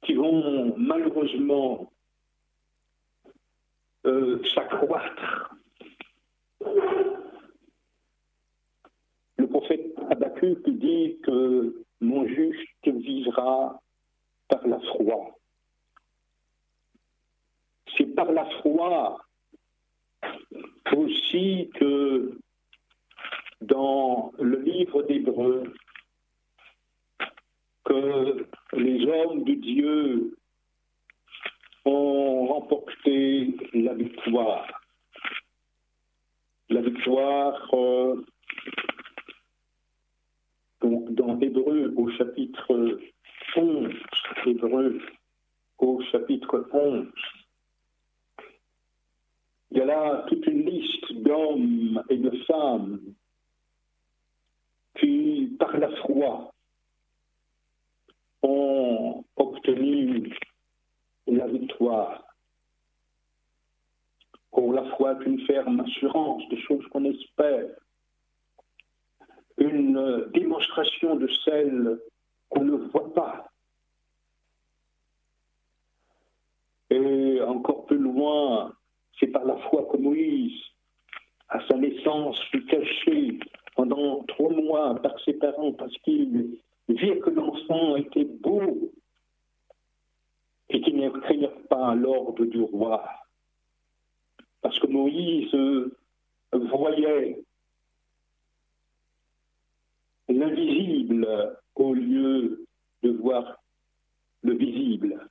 qui 0.02 0.11
malheureusement 0.76 1.90
euh, 4.06 4.42
s'accroître. 4.54 5.54
Le 9.36 9.46
prophète 9.48 9.94
Habakkuk 10.10 10.68
dit 10.70 11.18
que 11.22 11.84
mon 12.00 12.26
juste 12.26 12.86
vivra 12.86 13.80
par 14.48 14.66
la 14.66 14.80
foi 14.80 15.36
c'est 17.96 18.14
par 18.14 18.32
la 18.32 18.48
foi 18.62 19.18
aussi 20.96 21.70
que 21.74 22.38
dans 23.60 24.32
le 24.38 24.58
livre 24.60 25.02
d'Hébreu, 25.02 25.72
que 27.84 28.46
les 28.74 29.04
hommes 29.06 29.44
de 29.44 29.54
Dieu 29.54 30.36
ont 31.84 32.46
remporté 32.46 33.54
la 33.74 33.94
victoire. 33.94 34.66
La 36.70 36.80
victoire 36.80 37.74
euh, 37.74 38.24
dans 40.82 41.38
Hébreu 41.40 41.92
au 41.96 42.10
chapitre 42.12 42.98
11, 43.56 43.92
Hébreu 44.46 45.00
au 45.78 46.00
chapitre 46.10 46.68
11, 46.72 47.06
il 49.72 49.78
y 49.78 49.80
a 49.80 49.84
là 49.84 50.24
toute 50.28 50.46
une 50.46 50.64
liste 50.64 51.12
d'hommes 51.14 52.02
et 52.08 52.18
de 52.18 52.30
femmes 52.46 53.00
qui, 54.98 55.56
par 55.58 55.76
la 55.78 55.90
foi, 56.02 56.51
ont 58.42 59.24
obtenu 59.36 60.34
la 61.26 61.46
victoire. 61.46 62.24
Pour 64.50 64.72
la 64.72 64.84
foi 64.96 65.12
est 65.12 65.26
une 65.26 65.40
ferme 65.46 65.80
assurance 65.80 66.46
de 66.48 66.56
choses 66.56 66.86
qu'on 66.88 67.04
espère, 67.04 67.70
une 69.58 70.26
démonstration 70.34 71.16
de 71.16 71.28
celles 71.44 71.98
qu'on 72.48 72.64
ne 72.64 72.76
voit 72.76 73.12
pas. 73.14 73.48
Et 76.90 77.40
encore 77.40 77.86
plus 77.86 77.98
loin, 77.98 78.74
c'est 79.18 79.28
par 79.28 79.44
la 79.44 79.56
foi 79.68 79.88
que 79.90 79.96
Moïse, 79.96 80.60
à 81.48 81.66
sa 81.66 81.76
naissance, 81.76 82.38
fut 82.50 82.66
caché 82.66 83.38
pendant 83.74 84.22
trois 84.24 84.50
mois 84.50 85.00
par 85.00 85.18
ses 85.24 85.34
parents 85.34 85.72
parce 85.72 85.96
qu'il 85.98 86.58
vit 86.88 87.20
que 87.20 87.30
l'enfant 87.30 87.96
était 87.96 88.24
beau 88.24 88.92
et 90.68 90.80
qu'il 90.80 90.96
ne 90.96 91.10
craignait 91.10 91.48
pas 91.68 91.94
l'ordre 91.94 92.44
du 92.44 92.60
roi. 92.60 93.04
Parce 94.60 94.78
que 94.78 94.86
Moïse 94.86 95.54
voyait 96.52 97.42
l'invisible 100.28 101.58
au 101.74 101.94
lieu 101.94 102.66
de 103.02 103.10
voir 103.10 103.58
le 104.42 104.54
visible. 104.54 105.28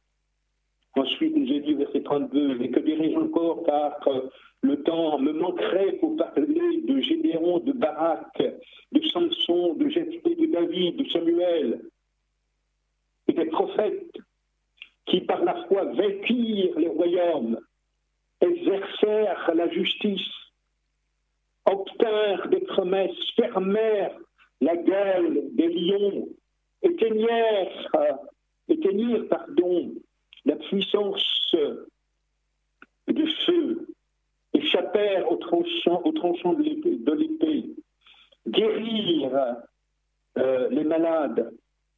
Ensuite, 0.95 1.35
nous 1.35 1.51
ai 1.51 1.61
dit 1.61 1.73
verset 1.73 2.01
32, 2.01 2.61
et 2.61 2.69
que 2.69 2.79
dirais-je 2.79 3.17
encore, 3.17 3.63
car 3.63 3.97
le 4.61 4.83
temps 4.83 5.17
me 5.19 5.31
manquerait 5.31 5.93
pour 5.93 6.17
parler 6.17 6.81
de 6.81 7.01
Gédéon, 7.01 7.59
de 7.59 7.71
Barak, 7.71 8.41
de 8.91 9.01
Samson, 9.07 9.73
de 9.75 9.87
Jephthé, 9.89 10.35
de 10.35 10.45
David, 10.47 10.97
de 10.97 11.09
Samuel, 11.09 11.81
et 13.27 13.33
des 13.33 13.45
prophètes 13.45 14.17
qui 15.05 15.21
par 15.21 15.43
la 15.43 15.65
foi 15.65 15.85
vainquirent 15.85 16.77
les 16.77 16.87
royaumes, 16.87 17.59
exercèrent 18.41 19.51
la 19.55 19.69
justice, 19.69 20.31
obtinrent 21.65 22.47
des 22.49 22.61
promesses, 22.61 23.31
fermèrent 23.35 24.17
la 24.61 24.75
gueule 24.75 25.41
des 25.53 25.67
lions, 25.67 26.27
éteignèrent, 26.81 27.89
éteignirent 28.67 29.27
pardon, 29.27 29.93
la 30.51 30.57
puissance 30.57 31.55
du 33.07 33.27
feu, 33.45 33.87
échappèrent 34.53 35.31
au 35.31 35.37
tranchant, 35.37 36.01
de 36.03 37.11
l'épée, 37.13 37.69
guérirent 38.45 39.55
euh, 40.37 40.67
les 40.69 40.83
malades, 40.83 41.53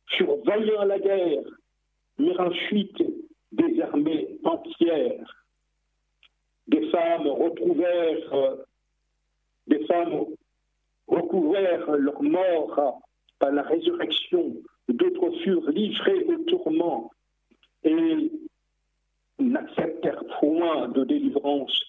furent 0.06 0.38
vaillants 0.45 0.82
à 0.82 0.86
la 0.86 0.99
guerre, 0.99 1.41
mirent 2.20 2.41
ensuite 2.41 3.04
des 3.51 3.82
armées 3.82 4.38
entières. 4.43 5.45
Des 6.68 6.89
femmes 6.91 7.28
retrouvèrent, 7.28 8.58
des 9.66 9.84
femmes 9.86 10.26
recouvrèrent 11.08 11.89
leur 11.97 12.22
mort 12.22 13.01
par 13.39 13.51
la 13.51 13.64
résurrection, 13.64 14.56
d'autres 14.89 15.32
furent 15.43 15.72
livrées 15.72 16.24
au 16.26 16.38
tourment, 16.43 17.12
et 17.84 18.31
n'acceptèrent 19.39 20.23
point 20.39 20.88
de 20.89 21.03
délivrance 21.03 21.79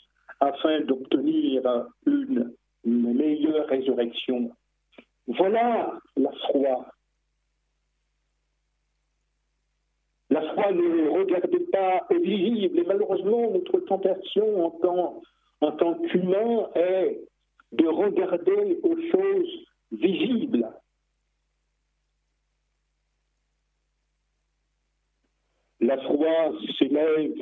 afin 0.40 0.80
d'obtenir 0.80 1.86
une, 2.06 2.52
meilleure 2.84 3.66
résurrection. 3.68 4.50
Voilà 5.26 5.98
la 6.16 6.30
foi. 6.50 6.86
La 10.28 10.42
foi 10.52 10.72
ne 10.72 11.08
regardait 11.08 11.66
pas 11.72 12.06
visible 12.10 12.78
et 12.78 12.84
malheureusement 12.84 13.50
notre 13.50 13.80
tentation 13.80 14.66
en 14.66 14.70
tant, 14.70 15.22
en 15.60 15.72
tant 15.72 15.94
qu'humain 15.94 16.68
est 16.74 17.20
de 17.72 17.86
regarder 17.86 18.80
aux 18.82 18.96
choses 19.10 19.66
visibles. 19.92 20.68
La 25.84 25.98
foi 25.98 26.50
s'élève 26.78 27.34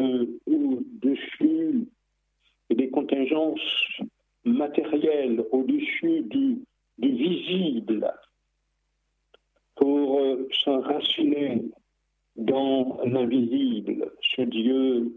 au-dessus 0.46 1.86
des 2.70 2.90
contingences 2.90 4.00
matérielles, 4.44 5.44
au-dessus 5.52 6.22
du, 6.22 6.58
visible, 6.98 8.12
pour 9.76 10.18
euh, 10.18 10.48
s'enraciner 10.64 11.62
dans 12.34 12.98
l'invisible, 13.04 14.10
ce 14.34 14.42
Dieu 14.42 15.16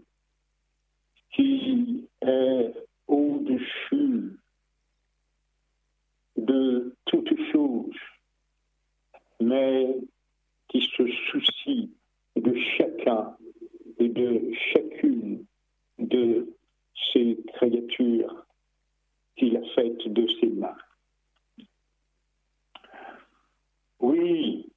qui 1.32 2.06
est 2.22 2.72
au-dessus 3.08 4.38
de 6.36 6.94
toutes 7.06 7.36
choses, 7.50 8.02
mais 9.40 9.96
qui 10.68 10.80
se 10.80 11.08
soucie 11.28 11.90
de 12.36 12.54
chacun 12.76 13.36
et 13.98 14.08
de 14.08 14.52
chacune 14.72 15.44
de 15.98 16.54
ces 17.12 17.38
créatures 17.54 18.46
qu'il 19.36 19.56
a 19.56 19.62
faites 19.74 20.08
de 20.08 20.26
ses 20.40 20.48
mains. 20.48 20.76
Oui, 24.00 24.68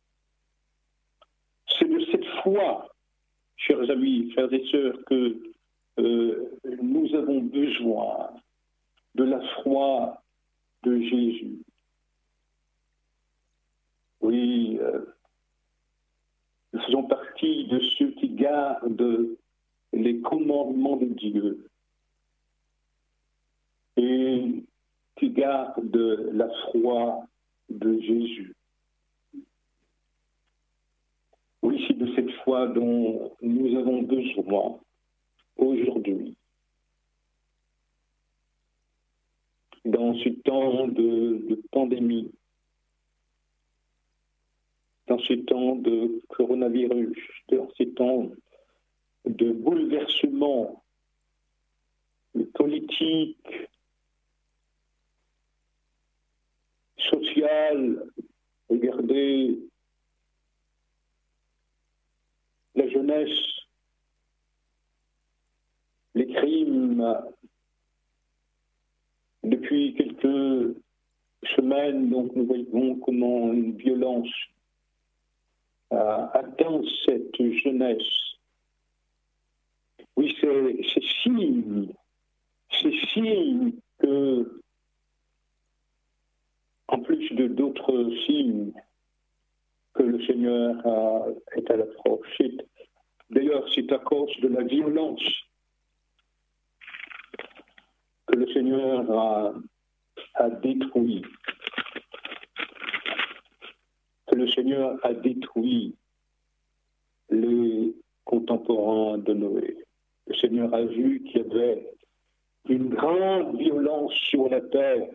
c'est 1.78 1.90
de 1.90 2.06
cette 2.12 2.26
foi, 2.44 2.90
chers 3.58 3.90
amis, 3.90 4.32
frères 4.32 4.52
et 4.54 4.66
sœurs, 4.72 4.98
que 5.06 5.38
euh, 6.00 6.58
nous 6.82 7.14
avons 7.16 7.42
besoin 7.42 8.30
de 9.16 9.24
la 9.26 9.42
foi 9.62 10.22
de 10.84 11.00
Jésus. 11.02 11.60
Oui, 14.22 14.78
euh, 14.82 15.06
faisons 16.86 17.04
partie 17.04 17.66
de 17.68 17.80
ceux 17.98 18.12
qui 18.12 18.30
gardent 18.30 19.38
les 19.94 20.20
commandements 20.22 20.98
de 20.98 21.06
Dieu 21.06 21.70
et 23.98 24.64
qui 25.18 25.30
gardent 25.32 26.30
la 26.34 26.50
foi 26.72 27.24
de 27.70 28.00
Jésus. 28.00 28.56
Oui, 31.62 31.84
c'est 31.88 31.98
de 31.98 32.08
cette 32.16 32.32
foi 32.44 32.68
dont 32.68 33.32
nous 33.42 33.78
avons 33.78 34.04
besoin 34.04 34.80
aujourd'hui. 35.58 36.36
Dans 39.86 40.14
ce 40.16 40.30
temps 40.30 40.88
de, 40.88 41.62
pandémie, 41.72 42.32
dans 45.10 45.20
ce 45.20 45.34
temps 45.34 45.76
de 45.76 46.22
coronavirus, 46.30 47.18
dans 47.52 47.68
ces 47.78 47.90
temps 47.90 48.30
de 49.26 49.52
bouleversement 49.52 50.84
politique, 52.54 53.70
social, 56.98 58.04
regardez 58.70 59.60
la 62.76 62.88
jeunesse, 62.88 63.40
les 66.14 66.28
crimes. 66.28 67.18
Depuis 69.42 69.96
quelques 69.96 70.76
semaines, 71.56 72.10
donc, 72.10 72.36
nous 72.36 72.46
voyons 72.46 72.96
comment 72.98 73.52
une 73.52 73.76
violence 73.76 74.30
a 75.92 76.32
atteint 76.38 76.82
cette 77.06 77.42
jeunesse. 77.64 78.38
Oui, 80.16 80.36
c'est 80.42 81.04
signe, 81.24 81.94
c'est 82.70 82.94
signe 83.14 83.74
que, 84.00 84.62
en 86.88 87.00
plus 87.00 87.32
de 87.32 87.48
d'autres 87.48 88.12
signes, 88.26 88.74
que 89.94 90.04
le 90.04 90.26
Seigneur 90.26 90.76
est 91.56 91.70
à 91.72 91.78
l'approche. 91.78 92.42
D'ailleurs, 93.30 93.66
c'est 93.74 93.92
à 93.92 94.00
cause 94.00 94.36
de 94.42 94.48
la 94.48 94.64
violence 94.64 95.24
que 98.28 98.36
le 98.36 98.48
Seigneur 98.54 99.12
a, 99.12 99.54
a 100.36 100.50
détruit, 100.50 101.24
que 104.28 104.29
le 104.40 104.48
Seigneur 104.48 104.98
a 105.04 105.14
détruit 105.14 105.96
les 107.30 107.94
contemporains 108.24 109.18
de 109.18 109.34
Noé. 109.34 109.78
Le 110.28 110.36
Seigneur 110.36 110.74
a 110.74 110.84
vu 110.84 111.22
qu'il 111.24 111.42
y 111.42 111.46
avait 111.46 111.94
une 112.70 112.90
grande 112.90 113.58
violence 113.58 114.14
sur 114.14 114.50
la 114.50 114.62
terre, 114.62 115.10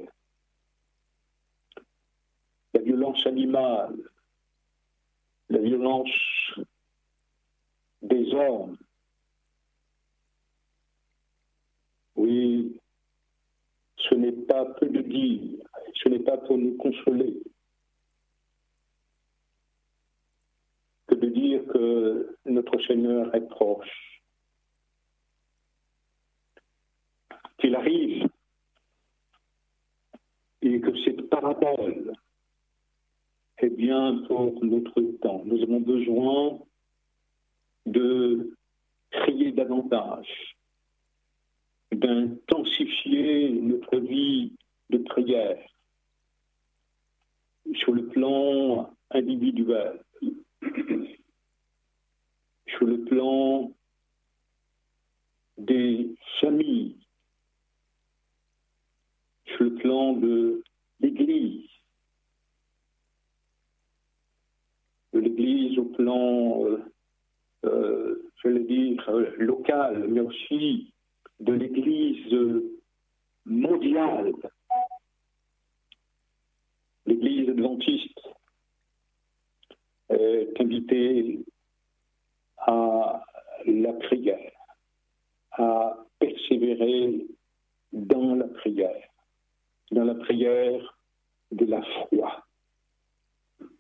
la 2.75 2.81
violence 2.81 3.27
animale, 3.27 3.97
la 5.49 5.59
violence 5.59 6.61
des 8.03 8.33
hommes. 8.35 8.77
Oui, 12.17 12.79
ce 13.97 14.15
n'est 14.15 14.33
pas 14.33 14.67
peu 14.67 14.87
de 14.87 15.01
dire, 15.01 15.67
ce 15.95 16.09
n'est 16.11 16.19
pas 16.19 16.37
pour 16.37 16.59
nous 16.59 16.77
consoler 16.77 17.41
dire 21.27 21.65
que 21.67 22.37
notre 22.47 22.81
Seigneur 22.87 23.35
est 23.35 23.49
proche, 23.49 24.23
qu'il 27.59 27.75
arrive 27.75 28.29
et 30.63 30.81
que 30.81 30.97
cette 31.05 31.29
parabole 31.29 32.13
est 33.59 33.71
bien 33.71 34.23
pour 34.27 34.65
notre 34.65 35.01
temps. 35.21 35.43
Nous 35.45 35.63
avons 35.63 35.81
besoin 35.81 36.59
de 37.87 38.57
crier 39.11 39.53
davantage, 39.53 40.57
d'intensifier 41.93 43.51
notre 43.51 43.99
vie 43.99 44.53
de 44.91 44.99
prière 44.99 45.59
sur 47.75 47.93
le 47.93 48.07
plan 48.07 48.91
individuel, 49.11 50.01
sur 52.67 52.87
le 52.87 53.05
plan 53.05 53.73
des 55.59 56.15
familles, 56.41 56.97
sur 59.47 59.65
le 59.65 59.75
plan 59.75 60.15
de 60.15 60.63
l'Église, 61.01 61.69
de 65.13 65.21
l'Église 65.21 65.79
au 65.79 65.85
plan, 65.85 66.65
euh, 66.65 66.83
euh, 67.65 68.31
je 68.43 68.49
vais 68.49 68.61
dire, 68.61 69.11
local, 69.39 70.07
mais 70.09 70.21
aussi 70.21 70.93
de 71.41 71.53
l'Église 71.53 72.63
mondiale, 73.45 74.33
l'Église 77.07 77.51
adventiste 77.51 78.34
est 80.11 80.61
invitée 80.61 81.45
à 82.59 83.25
la 83.67 83.93
prière, 83.93 84.53
à 85.53 85.97
persévérer 86.19 87.27
dans 87.93 88.35
la 88.35 88.49
prière, 88.49 89.09
dans 89.91 90.05
la 90.05 90.15
prière 90.15 90.99
de 91.53 91.67
la 91.67 91.83
foi, 91.83 92.45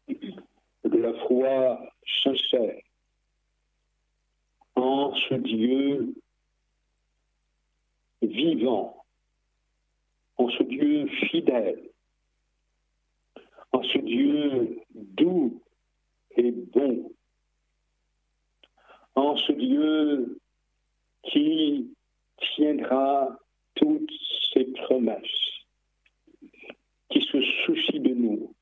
de 0.09 0.99
la 0.99 1.15
foi 1.27 1.81
sincère 2.23 2.81
en 4.77 5.15
ce 5.29 5.35
Dieu 5.35 6.15
vivant, 8.23 9.05
en 10.37 10.49
ce 10.51 10.63
Dieu 10.63 11.07
fidèle, 11.31 11.91
en 13.73 13.83
ce 13.83 13.99
Dieu 13.99 14.81
doux 14.95 15.61
et 16.37 16.51
bon, 16.51 17.13
en 19.15 19.37
ce 19.37 19.53
Dieu 19.53 20.39
qui 21.23 21.95
tiendra 22.55 23.39
toutes 23.75 24.11
ses 24.53 24.65
promesses, 24.65 25.65
qui 27.09 27.21
se 27.21 27.41
soucie 27.65 28.01
de 28.01 28.15
nous. 28.15 28.55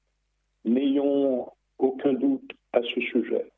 N'ayons 0.64 1.51
aucun 1.79 2.12
doute 2.12 2.53
à 2.73 2.83
ce 2.83 3.01
sujet. 3.01 3.51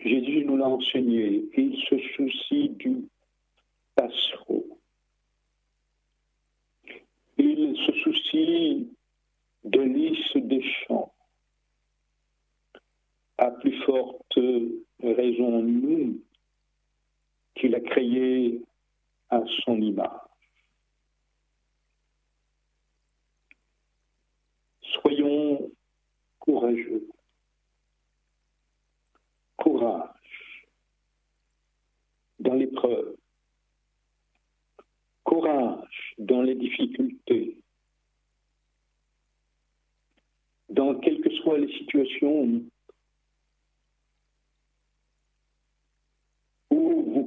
Jésus 0.00 0.44
nous 0.44 0.56
l'a 0.56 0.68
enseigné, 0.68 1.44
il 1.56 1.76
se 1.88 1.98
soucie 2.14 2.68
du 2.70 3.08
passereau. 3.94 4.78
Il 7.38 7.76
se 7.86 7.92
soucie 8.00 8.88
de 9.64 9.80
lys 9.80 10.36
des 10.36 10.62
champs. 10.62 11.01
Forte 13.84 14.38
raison, 15.02 15.62
nous, 15.62 16.20
qu'il 17.54 17.74
a 17.74 17.80
créé 17.80 18.62
à 19.30 19.42
son 19.64 19.80
image. 19.80 20.08
Soyons 24.82 25.70
courageux. 26.38 27.08
Courage 29.56 30.08
dans 32.40 32.54
l'épreuve. 32.54 33.16
Courage 35.24 36.14
dans 36.18 36.42
les 36.42 36.54
difficultés. 36.54 37.56
Dans 40.68 40.98
quelles 40.98 41.20
que 41.20 41.30
soient 41.36 41.58
les 41.58 41.72
situations 41.78 42.62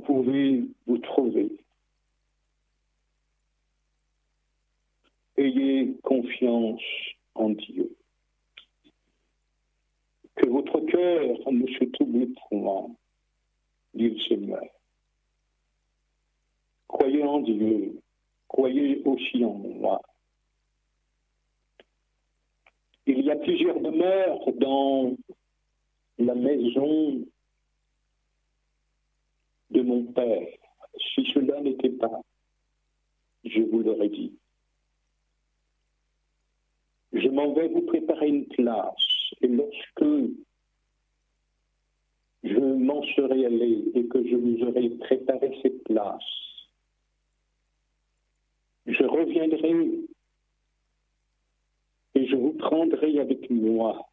pouvez 0.05 0.63
vous 0.85 0.97
trouver. 0.99 1.51
Ayez 5.37 5.93
confiance 6.03 6.81
en 7.33 7.49
Dieu. 7.49 7.95
Que 10.35 10.47
votre 10.47 10.79
cœur 10.81 11.51
ne 11.51 11.67
se 11.67 11.85
trouble 11.91 12.27
point, 12.49 12.87
dit 13.93 14.09
le 14.09 14.19
Seigneur. 14.19 14.63
Croyez 16.87 17.23
en 17.23 17.39
Dieu, 17.39 17.99
croyez 18.47 19.01
aussi 19.05 19.43
en 19.43 19.53
moi. 19.53 20.01
Il 23.07 23.21
y 23.21 23.31
a 23.31 23.35
plusieurs 23.35 23.79
demeures 23.79 24.51
dans 24.53 25.15
la 26.17 26.35
maison 26.35 27.25
de 29.71 29.81
mon 29.81 30.03
Père. 30.03 30.47
Si 31.13 31.25
cela 31.33 31.59
n'était 31.61 31.89
pas, 31.89 32.21
je 33.43 33.61
vous 33.61 33.81
l'aurais 33.81 34.09
dit. 34.09 34.33
Je 37.13 37.27
m'en 37.29 37.53
vais 37.53 37.67
vous 37.69 37.81
préparer 37.81 38.27
une 38.27 38.45
place. 38.47 38.95
Et 39.41 39.47
lorsque 39.47 40.33
je 42.43 42.59
m'en 42.59 43.03
serai 43.15 43.45
allé 43.45 43.83
et 43.95 44.05
que 44.07 44.27
je 44.27 44.35
vous 44.35 44.63
aurai 44.63 44.89
préparé 44.89 45.57
cette 45.61 45.83
place, 45.83 46.23
je 48.85 49.03
reviendrai 49.03 50.05
et 52.15 52.27
je 52.27 52.35
vous 52.35 52.53
prendrai 52.53 53.19
avec 53.19 53.49
moi, 53.49 54.09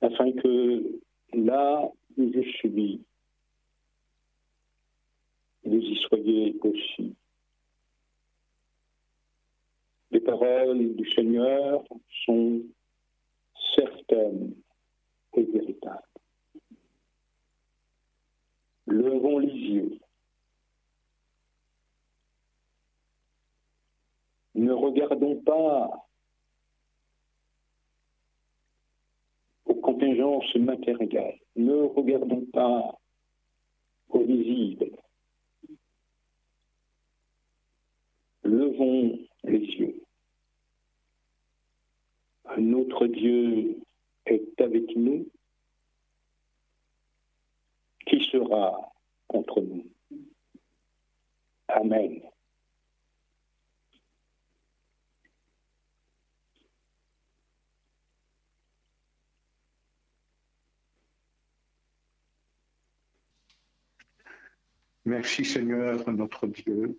afin 0.00 0.32
que 0.32 1.00
là 1.34 1.90
où 2.16 2.32
je 2.32 2.40
suis, 2.40 3.04
vous 5.64 5.76
y 5.76 5.96
soyez 6.08 6.56
aussi. 6.62 7.14
Les 10.10 10.20
paroles 10.20 10.94
du 10.94 11.10
Seigneur 11.10 11.82
sont 12.24 12.62
certaines 13.74 14.54
et 15.36 15.42
véritables. 15.42 16.02
Levons 18.86 19.38
les 19.38 19.52
yeux. 19.52 19.98
Ne 24.54 24.72
regardons 24.72 25.36
pas 25.40 26.06
aux 29.64 29.74
Ne 31.56 31.74
regardons 31.74 32.44
pas 32.52 32.98
au 34.08 34.20
visible. 34.24 34.90
Levons 38.42 39.18
les 39.44 39.58
yeux. 39.58 40.02
Notre 42.58 43.06
Dieu 43.06 43.78
est 44.26 44.60
avec 44.60 44.94
nous. 44.96 45.26
Qui 48.06 48.20
sera 48.30 48.92
contre 49.28 49.60
nous? 49.62 49.86
Amen. 51.68 52.20
Merci 65.06 65.44
Seigneur 65.44 66.08
notre 66.10 66.46
Dieu. 66.46 66.98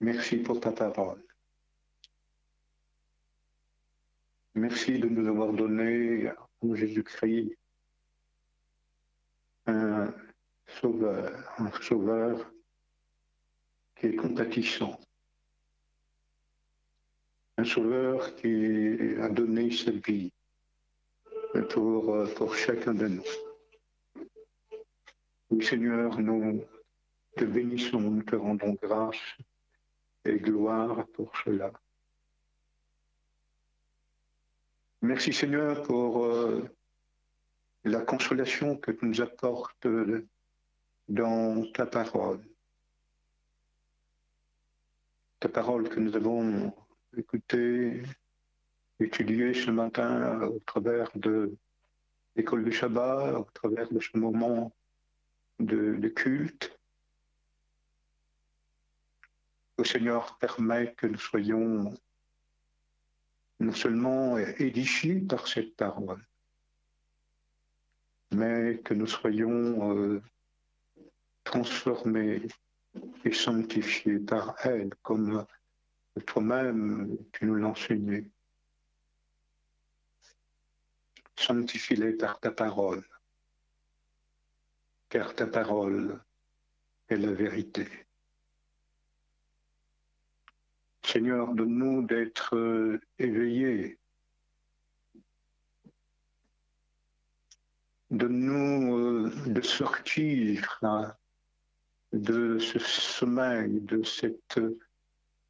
Merci 0.00 0.36
pour 0.36 0.60
ta 0.60 0.72
parole. 0.72 1.22
Merci 4.54 4.98
de 4.98 5.08
nous 5.08 5.26
avoir 5.26 5.54
donné 5.54 6.30
en 6.60 6.74
Jésus-Christ 6.74 7.56
un 9.66 10.14
sauveur, 10.66 11.32
un 11.58 11.70
sauveur 11.80 12.52
qui 13.96 14.06
est 14.06 14.16
compatissant, 14.16 15.00
un 17.56 17.64
sauveur 17.64 18.36
qui 18.36 19.16
a 19.18 19.30
donné 19.30 19.70
sa 19.70 19.92
vie 19.92 20.30
pour, 21.70 22.14
pour 22.34 22.54
chacun 22.54 22.92
de 22.92 23.08
nous. 23.08 23.45
Seigneur, 25.60 26.18
nous 26.20 26.64
te 27.36 27.44
bénissons, 27.44 28.00
nous 28.00 28.22
te 28.22 28.36
rendons 28.36 28.76
grâce 28.82 29.36
et 30.24 30.38
gloire 30.38 31.06
pour 31.14 31.32
cela. 31.44 31.72
Merci 35.02 35.32
Seigneur 35.32 35.82
pour 35.82 36.24
euh, 36.24 36.68
la 37.84 38.00
consolation 38.00 38.76
que 38.76 38.90
tu 38.90 39.06
nous 39.06 39.20
apportes 39.20 39.86
dans 41.08 41.64
ta 41.72 41.86
parole. 41.86 42.44
Ta 45.38 45.48
parole 45.48 45.88
que 45.88 46.00
nous 46.00 46.16
avons 46.16 46.72
écoutée, 47.16 48.02
étudiée 48.98 49.54
ce 49.54 49.70
matin 49.70 50.42
au 50.42 50.58
travers 50.60 51.10
de 51.14 51.54
l'école 52.34 52.64
du 52.64 52.72
Shabbat, 52.72 53.36
au 53.36 53.46
travers 53.54 53.88
de 53.92 54.00
ce 54.00 54.16
moment 54.18 54.72
de, 55.58 56.08
culte. 56.08 56.78
Le 59.78 59.84
Seigneur 59.84 60.38
permet 60.38 60.94
que 60.94 61.06
nous 61.06 61.18
soyons 61.18 61.94
non 63.60 63.72
seulement 63.72 64.38
édifiés 64.38 65.20
par 65.20 65.46
cette 65.48 65.76
parole, 65.76 66.22
mais 68.32 68.78
que 68.84 68.94
nous 68.94 69.06
soyons 69.06 69.96
euh, 69.96 70.22
transformés 71.44 72.42
et 73.24 73.32
sanctifiés 73.32 74.18
par 74.18 74.56
elle, 74.64 74.94
comme 75.02 75.46
toi-même 76.26 77.16
tu 77.32 77.46
nous 77.46 77.56
l'as 77.56 77.68
enseigné. 77.68 78.30
Sanctifie-les 81.36 82.12
par 82.12 82.40
ta 82.40 82.50
parole 82.50 83.04
car 85.08 85.34
ta 85.34 85.46
parole 85.46 86.20
est 87.08 87.16
la 87.16 87.32
vérité. 87.32 87.86
Seigneur, 91.04 91.54
donne-nous 91.54 92.02
d'être 92.02 92.56
euh, 92.56 93.00
éveillés. 93.18 93.98
Donne-nous 98.10 98.96
euh, 98.96 99.32
de 99.46 99.60
sortir 99.60 100.80
de 102.12 102.58
ce 102.58 102.78
sommeil, 102.80 103.80
de 103.80 104.02
cette 104.02 104.58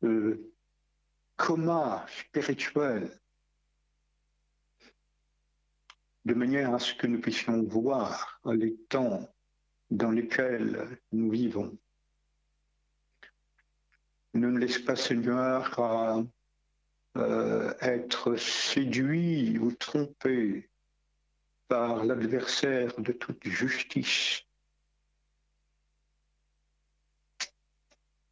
euh, 0.03 0.53
coma 1.37 2.05
spirituel, 2.09 3.11
de 6.27 6.35
manière 6.35 6.75
à 6.75 6.79
ce 6.79 6.95
que 6.95 7.07
nous 7.07 7.21
puissions 7.21 7.63
voir 7.63 8.41
les 8.45 8.77
temps 8.89 9.27
dans 9.91 10.11
lesquels 10.11 10.99
nous 11.13 11.31
vivons. 11.31 11.77
Ne 14.35 14.49
nous 14.49 14.57
laisse 14.57 14.79
pas, 14.79 14.97
Seigneur, 14.97 15.79
euh, 17.17 17.73
être 17.81 18.37
séduit 18.37 19.59
ou 19.59 19.73
trompé 19.73 20.69
par 21.69 22.05
l'adversaire 22.05 23.01
de 23.01 23.13
toute 23.13 23.47
justice. 23.47 24.43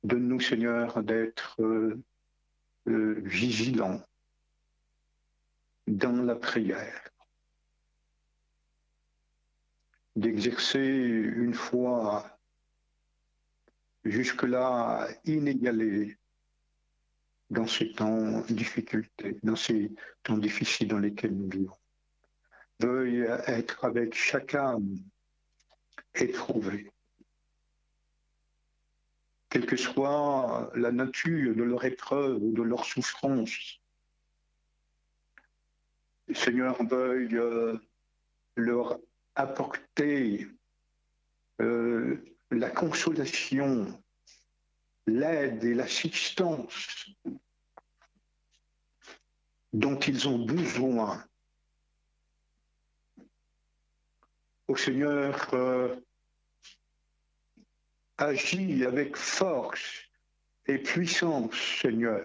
Donne-nous, 0.02 0.40
Seigneur, 0.40 1.02
d'être 1.02 1.62
euh, 1.62 2.02
vigilants 2.86 4.02
dans 5.86 6.22
la 6.22 6.34
prière 6.34 7.13
d'exercer 10.16 10.78
une 10.78 11.54
foi 11.54 12.38
jusque-là 14.04 15.08
inégalée 15.24 16.18
dans 17.50 17.66
ces 17.66 17.92
temps 17.92 18.40
difficultés, 18.48 19.38
dans 19.42 19.56
ces 19.56 19.92
temps 20.22 20.38
difficiles 20.38 20.88
dans 20.88 20.98
lesquels 20.98 21.36
nous 21.36 21.48
vivons. 21.48 21.76
Veuille 22.80 23.26
être 23.46 23.84
avec 23.84 24.14
chaque 24.14 24.54
âme 24.54 24.96
éprouvée. 26.14 26.90
Quelle 29.48 29.66
que 29.66 29.76
soit 29.76 30.70
la 30.74 30.90
nature 30.90 31.54
de 31.54 31.62
leur 31.62 31.84
épreuve 31.84 32.42
ou 32.42 32.52
de 32.52 32.62
leur 32.62 32.84
souffrance, 32.84 33.80
Seigneur, 36.32 36.82
veuille 36.84 37.36
euh, 37.36 37.76
leur 38.56 38.98
apporter 39.34 40.46
euh, 41.60 42.16
la 42.50 42.70
consolation, 42.70 44.02
l'aide 45.06 45.64
et 45.64 45.74
l'assistance 45.74 47.08
dont 49.72 49.98
ils 49.98 50.28
ont 50.28 50.44
besoin. 50.44 51.24
Au 54.68 54.76
Seigneur, 54.76 55.52
euh, 55.52 55.94
agit 58.16 58.84
avec 58.84 59.16
force 59.16 60.04
et 60.66 60.78
puissance, 60.78 61.54
Seigneur. 61.82 62.24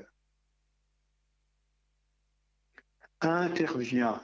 Intervient, 3.22 4.22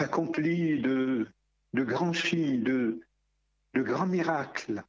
accomplit 0.00 0.80
de, 0.80 1.26
grands 1.74 2.12
signes, 2.12 2.62
de, 2.62 3.00
de 3.74 3.82
grands 3.82 4.06
miracles 4.06 4.82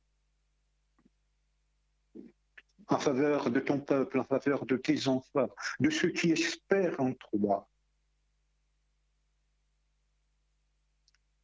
en 2.88 3.00
faveur 3.00 3.50
de 3.50 3.60
ton 3.60 3.80
peuple, 3.80 4.20
en 4.20 4.26
faveur 4.26 4.66
de 4.66 4.76
tes 4.76 5.08
enfants, 5.08 5.50
de 5.80 5.90
ceux 5.90 6.10
qui 6.10 6.32
espèrent 6.32 7.00
en 7.00 7.14
toi. 7.14 7.70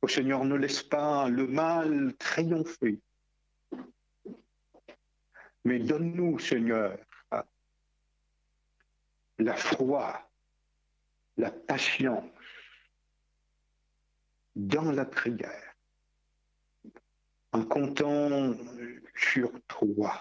Au 0.01 0.07
Seigneur, 0.07 0.43
ne 0.43 0.55
laisse 0.55 0.84
pas 0.84 1.30
le 1.30 1.47
mal 1.47 2.15
triompher, 2.18 2.99
mais 5.63 5.80
donne-nous, 5.80 6.39
Seigneur, 6.39 6.97
la 9.39 9.55
foi, 9.55 10.30
la 11.38 11.51
patience 11.51 12.36
dans 14.57 14.91
la 14.91 15.05
prière, 15.05 15.75
en 17.53 17.63
comptant 17.63 18.53
sur 19.15 19.51
toi 19.67 20.19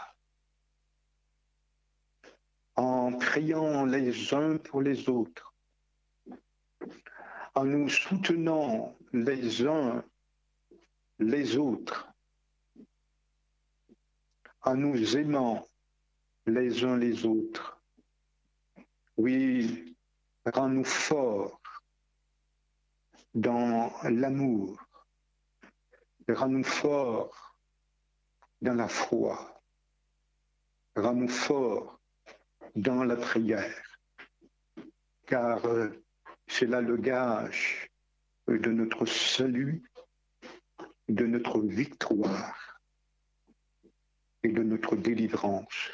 en 2.76 3.12
priant 3.12 3.86
les 3.86 4.34
uns 4.34 4.58
pour 4.58 4.82
les 4.82 5.08
autres, 5.08 5.54
en 7.54 7.64
nous 7.64 7.88
soutenant 7.88 8.94
les 9.14 9.66
uns 9.66 10.04
les 11.18 11.56
autres, 11.56 12.12
en 14.62 14.76
nous 14.76 15.16
aimant 15.16 15.66
les 16.44 16.84
uns 16.84 16.98
les 16.98 17.24
autres. 17.24 17.80
Oui, 19.16 19.96
rends-nous 20.44 20.84
forts 20.84 21.55
dans 23.36 23.92
l'amour, 24.04 24.82
rends-nous 26.26 26.64
forts 26.64 27.54
dans 28.62 28.72
la 28.72 28.88
foi, 28.88 29.62
rends-nous 30.96 31.28
forts 31.28 32.00
dans 32.74 33.04
la 33.04 33.14
prière, 33.14 34.00
car 35.26 35.62
euh, 35.66 35.90
c'est 36.46 36.64
là 36.64 36.80
le 36.80 36.96
gage 36.96 37.90
de 38.48 38.70
notre 38.70 39.04
salut, 39.04 39.82
de 41.10 41.26
notre 41.26 41.60
victoire 41.60 42.80
et 44.42 44.48
de 44.48 44.62
notre 44.62 44.96
délivrance. 44.96 45.90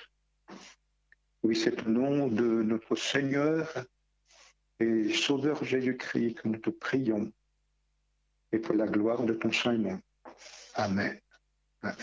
Oui, 1.42 1.56
c'est 1.56 1.82
au 1.82 1.90
nom 1.90 2.28
de 2.28 2.62
notre 2.62 2.94
Seigneur 2.94 3.68
et 4.80 5.12
Sauveur 5.14 5.62
Jésus-Christ 5.64 6.34
que 6.34 6.48
nous 6.48 6.58
te 6.58 6.70
prions 6.70 7.32
et 8.52 8.58
pour 8.58 8.74
la 8.74 8.86
gloire 8.86 9.22
de 9.24 9.34
ton 9.34 9.52
Saint-Nom. 9.52 10.00
Amen. 10.74 11.20
Amen. 11.82 11.96